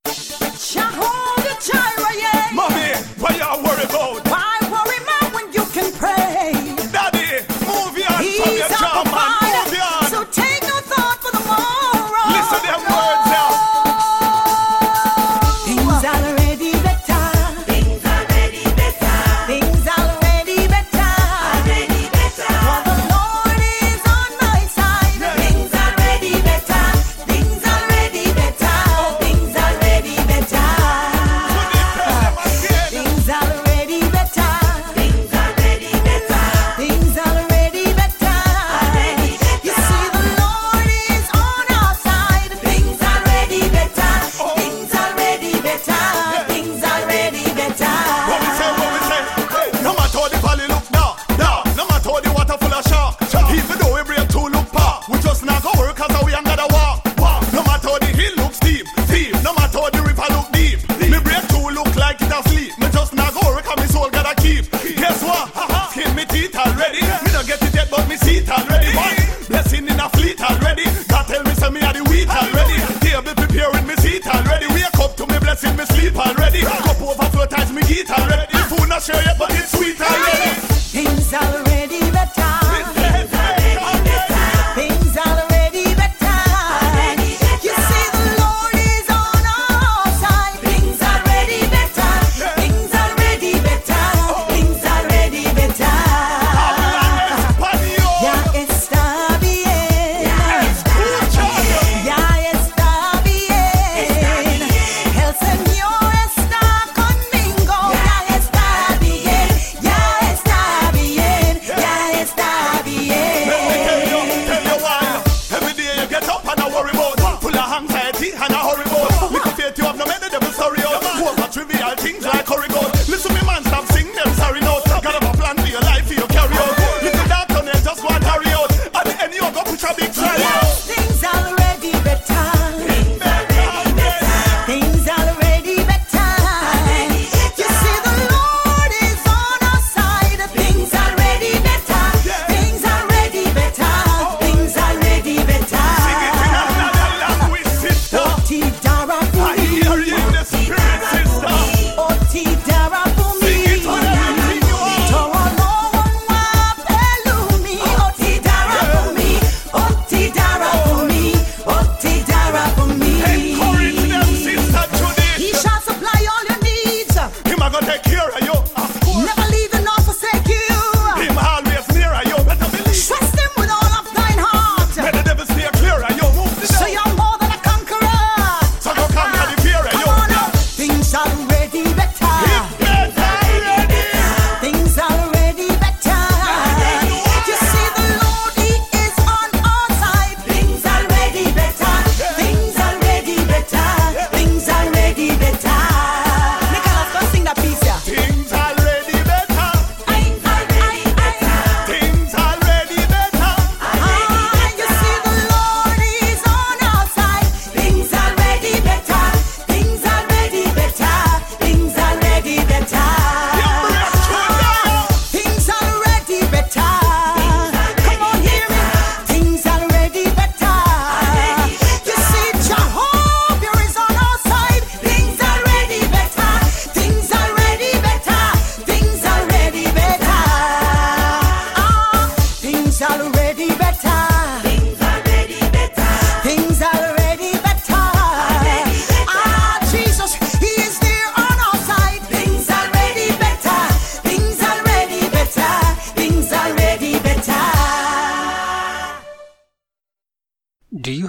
Jehovah 0.07 1.57
Jireh, 1.61 2.17
yeah. 2.17 2.51
Mommy, 2.55 2.95
what 3.19 3.37
y'all 3.39 3.63
worry 3.63 3.85
about? 3.85 4.26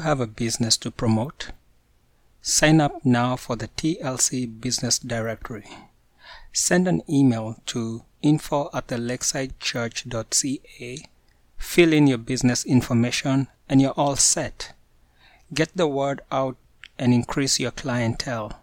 have 0.07 0.21
a 0.21 0.25
business 0.25 0.77
to 0.77 0.89
promote? 0.89 1.51
Sign 2.41 2.79
up 2.79 3.03
now 3.03 3.35
for 3.35 3.57
the 3.57 3.67
TLC 3.67 4.47
Business 4.61 4.99
Directory. 4.99 5.67
Send 6.53 6.87
an 6.87 7.01
email 7.09 7.57
to 7.65 8.03
info 8.21 8.69
at 8.73 8.87
the 8.87 8.95
lakesidechurch.ca, 8.95 11.05
fill 11.57 11.91
in 11.91 12.07
your 12.07 12.17
business 12.17 12.65
information, 12.65 13.49
and 13.67 13.81
you're 13.81 13.91
all 13.97 14.15
set. 14.15 14.71
Get 15.53 15.75
the 15.75 15.87
word 15.87 16.21
out 16.31 16.55
and 16.97 17.13
increase 17.13 17.59
your 17.59 17.71
clientele. 17.71 18.61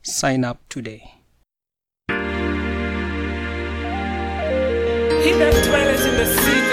Sign 0.00 0.44
up 0.44 0.66
today. 0.70 1.12
He 2.08 2.14
that 5.36 5.52
in 6.06 6.16
the 6.16 6.24
city 6.40 6.65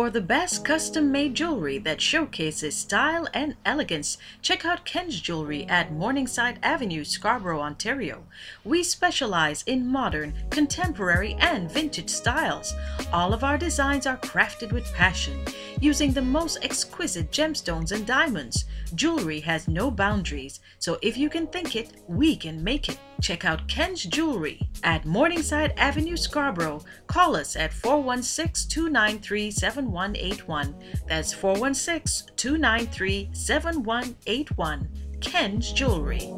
For 0.00 0.08
the 0.08 0.22
best 0.22 0.64
custom 0.64 1.12
made 1.12 1.34
jewelry 1.34 1.76
that 1.80 2.00
showcases 2.00 2.74
style 2.74 3.28
and 3.34 3.54
elegance, 3.66 4.16
check 4.40 4.64
out 4.64 4.86
Ken's 4.86 5.20
Jewelry 5.20 5.66
at 5.66 5.92
Morningside 5.92 6.58
Avenue, 6.62 7.04
Scarborough, 7.04 7.60
Ontario. 7.60 8.24
We 8.64 8.82
specialize 8.82 9.62
in 9.66 9.86
modern, 9.86 10.32
contemporary, 10.48 11.34
and 11.34 11.70
vintage 11.70 12.08
styles. 12.08 12.72
All 13.12 13.34
of 13.34 13.44
our 13.44 13.58
designs 13.58 14.06
are 14.06 14.16
crafted 14.16 14.72
with 14.72 14.90
passion, 14.94 15.44
using 15.82 16.14
the 16.14 16.22
most 16.22 16.64
exquisite 16.64 17.30
gemstones 17.30 17.92
and 17.92 18.06
diamonds. 18.06 18.64
Jewelry 18.94 19.40
has 19.40 19.68
no 19.68 19.90
boundaries, 19.90 20.60
so 20.78 20.98
if 21.02 21.18
you 21.18 21.28
can 21.28 21.46
think 21.46 21.76
it, 21.76 21.92
we 22.08 22.36
can 22.36 22.64
make 22.64 22.88
it. 22.88 22.98
Check 23.20 23.44
out 23.44 23.68
Ken's 23.68 24.04
Jewelry 24.04 24.60
at 24.82 25.04
Morningside 25.04 25.74
Avenue, 25.76 26.16
Scarborough. 26.16 26.82
Call 27.06 27.36
us 27.36 27.54
at 27.54 27.72
416 27.72 28.68
293 28.70 29.50
7181. 29.50 30.74
That's 31.06 31.32
416 31.32 32.34
293 32.36 33.30
7181. 33.32 34.88
Ken's 35.20 35.72
Jewelry. 35.72 36.32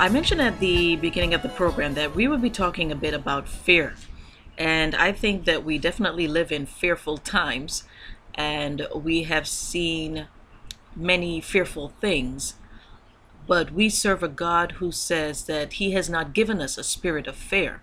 I 0.00 0.08
mentioned 0.08 0.40
at 0.40 0.60
the 0.60 0.96
beginning 0.96 1.34
of 1.34 1.42
the 1.42 1.50
program 1.50 1.92
that 1.92 2.14
we 2.14 2.26
would 2.26 2.40
be 2.40 2.48
talking 2.48 2.90
a 2.90 2.96
bit 2.96 3.12
about 3.12 3.46
fear. 3.46 3.96
And 4.56 4.94
I 4.94 5.12
think 5.12 5.44
that 5.44 5.62
we 5.62 5.76
definitely 5.76 6.26
live 6.26 6.50
in 6.50 6.64
fearful 6.64 7.18
times, 7.18 7.84
and 8.34 8.88
we 8.94 9.24
have 9.24 9.46
seen 9.46 10.26
many 10.96 11.42
fearful 11.42 11.90
things. 12.00 12.54
But 13.46 13.72
we 13.72 13.90
serve 13.90 14.22
a 14.22 14.28
God 14.28 14.72
who 14.72 14.90
says 14.90 15.44
that 15.44 15.74
He 15.74 15.90
has 15.90 16.08
not 16.08 16.32
given 16.32 16.62
us 16.62 16.78
a 16.78 16.82
spirit 16.82 17.26
of 17.26 17.36
fear. 17.36 17.82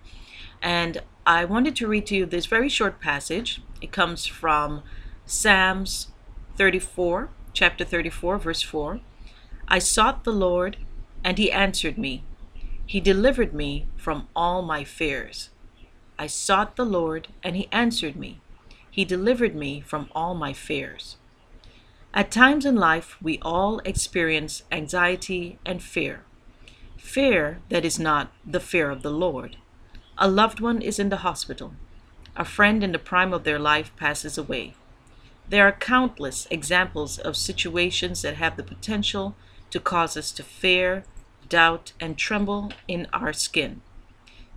And 0.60 1.04
I 1.24 1.44
wanted 1.44 1.76
to 1.76 1.86
read 1.86 2.06
to 2.06 2.16
you 2.16 2.26
this 2.26 2.46
very 2.46 2.68
short 2.68 3.00
passage. 3.00 3.62
It 3.80 3.92
comes 3.92 4.26
from 4.26 4.82
Psalms 5.24 6.08
34, 6.56 7.30
chapter 7.52 7.84
34, 7.84 8.38
verse 8.38 8.62
4. 8.62 8.98
I 9.68 9.78
sought 9.78 10.24
the 10.24 10.32
Lord, 10.32 10.78
and 11.24 11.38
he 11.38 11.50
answered 11.52 11.98
me. 11.98 12.24
He 12.86 13.00
delivered 13.00 13.52
me 13.52 13.86
from 13.96 14.28
all 14.34 14.62
my 14.62 14.84
fears. 14.84 15.50
I 16.18 16.26
sought 16.26 16.76
the 16.76 16.86
Lord, 16.86 17.28
and 17.42 17.54
he 17.54 17.68
answered 17.70 18.16
me. 18.16 18.40
He 18.90 19.04
delivered 19.04 19.54
me 19.54 19.80
from 19.80 20.08
all 20.12 20.34
my 20.34 20.52
fears. 20.52 21.16
At 22.14 22.30
times 22.30 22.64
in 22.64 22.76
life, 22.76 23.16
we 23.22 23.38
all 23.42 23.80
experience 23.84 24.62
anxiety 24.72 25.58
and 25.64 25.82
fear. 25.82 26.24
Fear 26.96 27.60
that 27.68 27.84
is 27.84 27.98
not 27.98 28.32
the 28.44 28.60
fear 28.60 28.90
of 28.90 29.02
the 29.02 29.10
Lord. 29.10 29.56
A 30.16 30.28
loved 30.28 30.58
one 30.58 30.82
is 30.82 30.98
in 30.98 31.10
the 31.10 31.18
hospital. 31.18 31.74
A 32.36 32.44
friend 32.44 32.82
in 32.82 32.92
the 32.92 32.98
prime 32.98 33.32
of 33.32 33.44
their 33.44 33.58
life 33.58 33.94
passes 33.96 34.36
away. 34.36 34.74
There 35.48 35.66
are 35.66 35.72
countless 35.72 36.48
examples 36.50 37.18
of 37.18 37.36
situations 37.36 38.22
that 38.22 38.34
have 38.36 38.56
the 38.56 38.62
potential 38.62 39.36
to 39.70 39.80
cause 39.80 40.16
us 40.16 40.32
to 40.32 40.42
fear, 40.42 41.04
doubt, 41.48 41.92
and 42.00 42.16
tremble 42.16 42.72
in 42.86 43.06
our 43.12 43.32
skin. 43.32 43.80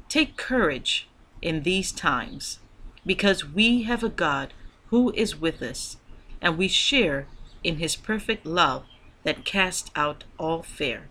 Take 0.10 0.38
courage 0.38 1.08
in 1.42 1.64
these 1.64 1.92
times 1.92 2.60
because 3.06 3.46
we 3.46 3.84
have 3.84 4.04
a 4.04 4.10
God 4.10 4.54
who 4.88 5.12
is 5.14 5.40
with 5.40 5.62
us 5.62 5.98
and 6.42 6.58
we 6.58 6.68
share 6.68 7.28
in 7.64 7.78
his 7.78 7.96
perfect 7.96 8.46
love 8.46 8.84
that 9.24 9.46
casts 9.46 9.92
out 9.96 10.24
all 10.38 10.64
fear. 10.64 11.10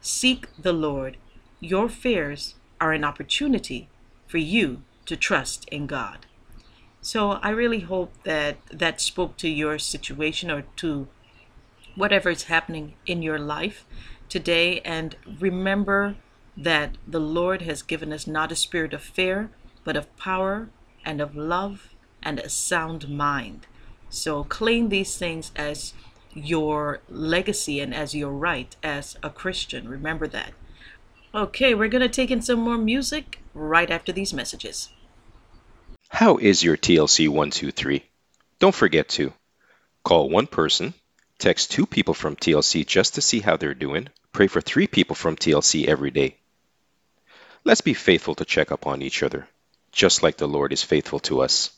Seek 0.00 0.48
the 0.60 0.72
Lord. 0.72 1.16
Your 1.60 1.88
fears 1.88 2.54
are 2.80 2.92
an 2.92 3.04
opportunity 3.04 3.88
for 4.26 4.38
you 4.38 4.82
to 5.06 5.16
trust 5.16 5.68
in 5.68 5.86
God. 5.86 6.26
So 7.00 7.32
I 7.32 7.50
really 7.50 7.80
hope 7.80 8.12
that 8.24 8.56
that 8.72 9.00
spoke 9.00 9.36
to 9.38 9.48
your 9.48 9.78
situation 9.78 10.50
or 10.50 10.62
to 10.76 11.06
whatever 11.94 12.30
is 12.30 12.44
happening 12.44 12.94
in 13.06 13.22
your 13.22 13.38
life 13.38 13.84
today. 14.28 14.80
And 14.80 15.16
remember 15.40 16.16
that 16.56 16.96
the 17.06 17.20
Lord 17.20 17.62
has 17.62 17.82
given 17.82 18.12
us 18.12 18.26
not 18.26 18.52
a 18.52 18.56
spirit 18.56 18.92
of 18.92 19.02
fear, 19.02 19.50
but 19.84 19.96
of 19.96 20.14
power 20.16 20.68
and 21.04 21.20
of 21.20 21.36
love 21.36 21.94
and 22.22 22.38
a 22.38 22.48
sound 22.48 23.08
mind. 23.08 23.66
So 24.10 24.44
claim 24.44 24.88
these 24.88 25.16
things 25.16 25.50
as 25.56 25.92
your 26.32 27.00
legacy 27.08 27.80
and 27.80 27.94
as 27.94 28.14
your 28.14 28.30
right 28.30 28.74
as 28.82 29.16
a 29.22 29.30
Christian. 29.30 29.88
Remember 29.88 30.26
that. 30.28 30.52
Okay, 31.34 31.74
we're 31.74 31.88
going 31.88 32.02
to 32.02 32.08
take 32.08 32.30
in 32.30 32.42
some 32.42 32.60
more 32.60 32.78
music 32.78 33.40
right 33.54 33.90
after 33.90 34.12
these 34.12 34.32
messages. 34.32 34.88
How 36.08 36.36
is 36.36 36.62
your 36.62 36.76
TLC 36.76 37.28
123? 37.28 38.04
Don't 38.60 38.74
forget 38.74 39.08
to 39.10 39.32
call 40.04 40.30
one 40.30 40.46
person, 40.46 40.94
text 41.44 41.70
two 41.70 41.84
people 41.84 42.14
from 42.14 42.34
TLC 42.36 42.86
just 42.86 43.16
to 43.16 43.20
see 43.20 43.40
how 43.40 43.58
they're 43.58 43.74
doing, 43.74 44.08
pray 44.32 44.46
for 44.46 44.62
three 44.62 44.86
people 44.86 45.14
from 45.14 45.36
TLC 45.36 45.86
every 45.86 46.10
day. 46.10 46.38
Let's 47.64 47.82
be 47.82 47.92
faithful 47.92 48.34
to 48.36 48.46
check 48.46 48.72
up 48.72 48.86
on 48.86 49.02
each 49.02 49.22
other, 49.22 49.46
just 49.92 50.22
like 50.22 50.38
the 50.38 50.48
Lord 50.48 50.72
is 50.72 50.82
faithful 50.82 51.20
to 51.28 51.42
us. 51.42 51.70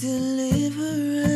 deliverance. 0.00 1.29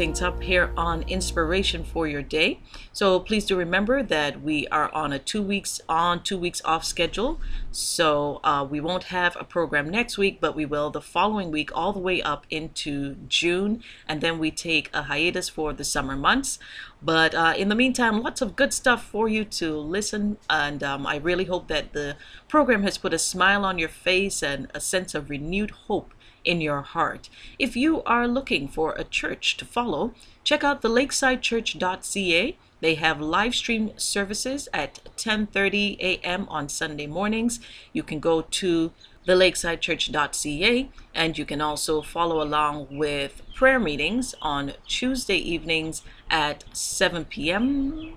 Things 0.00 0.22
up 0.22 0.42
here 0.42 0.72
on 0.78 1.02
Inspiration 1.02 1.84
for 1.84 2.08
Your 2.08 2.22
Day. 2.22 2.58
So 2.90 3.20
please 3.20 3.44
do 3.44 3.54
remember 3.54 4.02
that 4.02 4.40
we 4.40 4.66
are 4.68 4.90
on 4.94 5.12
a 5.12 5.18
two 5.18 5.42
weeks 5.42 5.78
on, 5.90 6.22
two 6.22 6.38
weeks 6.38 6.62
off 6.64 6.86
schedule. 6.86 7.38
So 7.70 8.40
uh, 8.42 8.66
we 8.70 8.80
won't 8.80 9.04
have 9.04 9.36
a 9.38 9.44
program 9.44 9.90
next 9.90 10.16
week, 10.16 10.40
but 10.40 10.56
we 10.56 10.64
will 10.64 10.88
the 10.88 11.02
following 11.02 11.50
week, 11.50 11.70
all 11.76 11.92
the 11.92 11.98
way 11.98 12.22
up 12.22 12.46
into 12.48 13.16
June. 13.28 13.82
And 14.08 14.22
then 14.22 14.38
we 14.38 14.50
take 14.50 14.88
a 14.94 15.02
hiatus 15.02 15.50
for 15.50 15.74
the 15.74 15.84
summer 15.84 16.16
months. 16.16 16.58
But 17.02 17.34
uh, 17.34 17.52
in 17.58 17.68
the 17.68 17.74
meantime, 17.74 18.22
lots 18.22 18.40
of 18.40 18.56
good 18.56 18.72
stuff 18.72 19.04
for 19.04 19.28
you 19.28 19.44
to 19.44 19.76
listen. 19.76 20.38
And 20.48 20.82
um, 20.82 21.06
I 21.06 21.16
really 21.16 21.44
hope 21.44 21.68
that 21.68 21.92
the 21.92 22.16
program 22.48 22.84
has 22.84 22.96
put 22.96 23.12
a 23.12 23.18
smile 23.18 23.66
on 23.66 23.78
your 23.78 23.90
face 23.90 24.42
and 24.42 24.70
a 24.74 24.80
sense 24.80 25.14
of 25.14 25.28
renewed 25.28 25.72
hope 25.72 26.14
in 26.44 26.60
your 26.60 26.82
heart. 26.82 27.28
If 27.58 27.76
you 27.76 28.02
are 28.04 28.28
looking 28.28 28.68
for 28.68 28.92
a 28.92 29.04
church 29.04 29.56
to 29.58 29.64
follow, 29.64 30.12
check 30.44 30.64
out 30.64 30.82
the 30.82 30.88
lakesidechurch.ca. 30.88 32.56
They 32.80 32.94
have 32.94 33.20
live 33.20 33.54
stream 33.54 33.92
services 33.96 34.68
at 34.72 35.00
10:30 35.16 35.98
a.m. 36.00 36.48
on 36.48 36.68
Sunday 36.68 37.06
mornings. 37.06 37.60
You 37.92 38.02
can 38.02 38.20
go 38.20 38.42
to 38.42 38.92
the 39.26 39.34
lakesidechurch.ca 39.34 40.90
and 41.14 41.38
you 41.38 41.44
can 41.44 41.60
also 41.60 42.02
follow 42.02 42.42
along 42.42 42.88
with 42.90 43.42
prayer 43.54 43.78
meetings 43.78 44.34
on 44.40 44.72
Tuesday 44.86 45.36
evenings 45.36 46.02
at 46.30 46.64
7 46.72 47.26
p.m. 47.26 48.16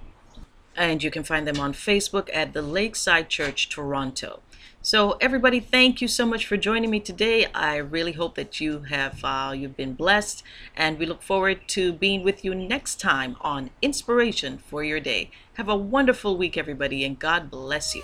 And 0.76 1.04
you 1.04 1.12
can 1.12 1.24
find 1.24 1.46
them 1.46 1.60
on 1.60 1.74
Facebook 1.74 2.30
at 2.34 2.54
the 2.54 2.62
Lakeside 2.62 3.30
Church 3.30 3.70
Toronto. 3.70 4.42
So 4.86 5.16
everybody, 5.22 5.62
thank 5.62 6.02
you 6.02 6.10
so 6.10 6.26
much 6.26 6.46
for 6.46 6.58
joining 6.58 6.90
me 6.90 7.00
today. 7.00 7.46
I 7.56 7.78
really 7.78 8.12
hope 8.12 8.36
that 8.36 8.60
you 8.60 8.80
have 8.90 9.24
uh, 9.24 9.54
you've 9.56 9.78
been 9.78 9.94
blessed, 9.94 10.44
and 10.76 11.00
we 11.00 11.06
look 11.06 11.22
forward 11.22 11.62
to 11.70 11.94
being 11.94 12.22
with 12.22 12.44
you 12.44 12.54
next 12.54 13.00
time 13.00 13.38
on 13.40 13.70
Inspiration 13.82 14.58
for 14.58 14.84
Your 14.84 15.00
Day. 15.00 15.32
Have 15.54 15.70
a 15.70 15.76
wonderful 15.78 16.36
week, 16.36 16.58
everybody, 16.58 17.06
and 17.06 17.18
God 17.18 17.50
bless 17.50 17.96
you. 17.96 18.04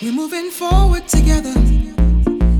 We're 0.00 0.12
moving 0.12 0.52
forward 0.52 1.08
together. 1.08 1.54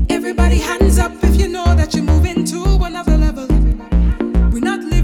Everybody, 0.09 0.57
hands 0.57 0.99
up 0.99 1.13
if 1.23 1.39
you 1.39 1.47
know 1.47 1.73
that 1.73 1.93
you're 1.95 2.03
moving 2.03 2.43
to 2.43 2.63
another 2.83 3.15
level. 3.15 3.47
We're 4.51 4.59
not. 4.59 4.94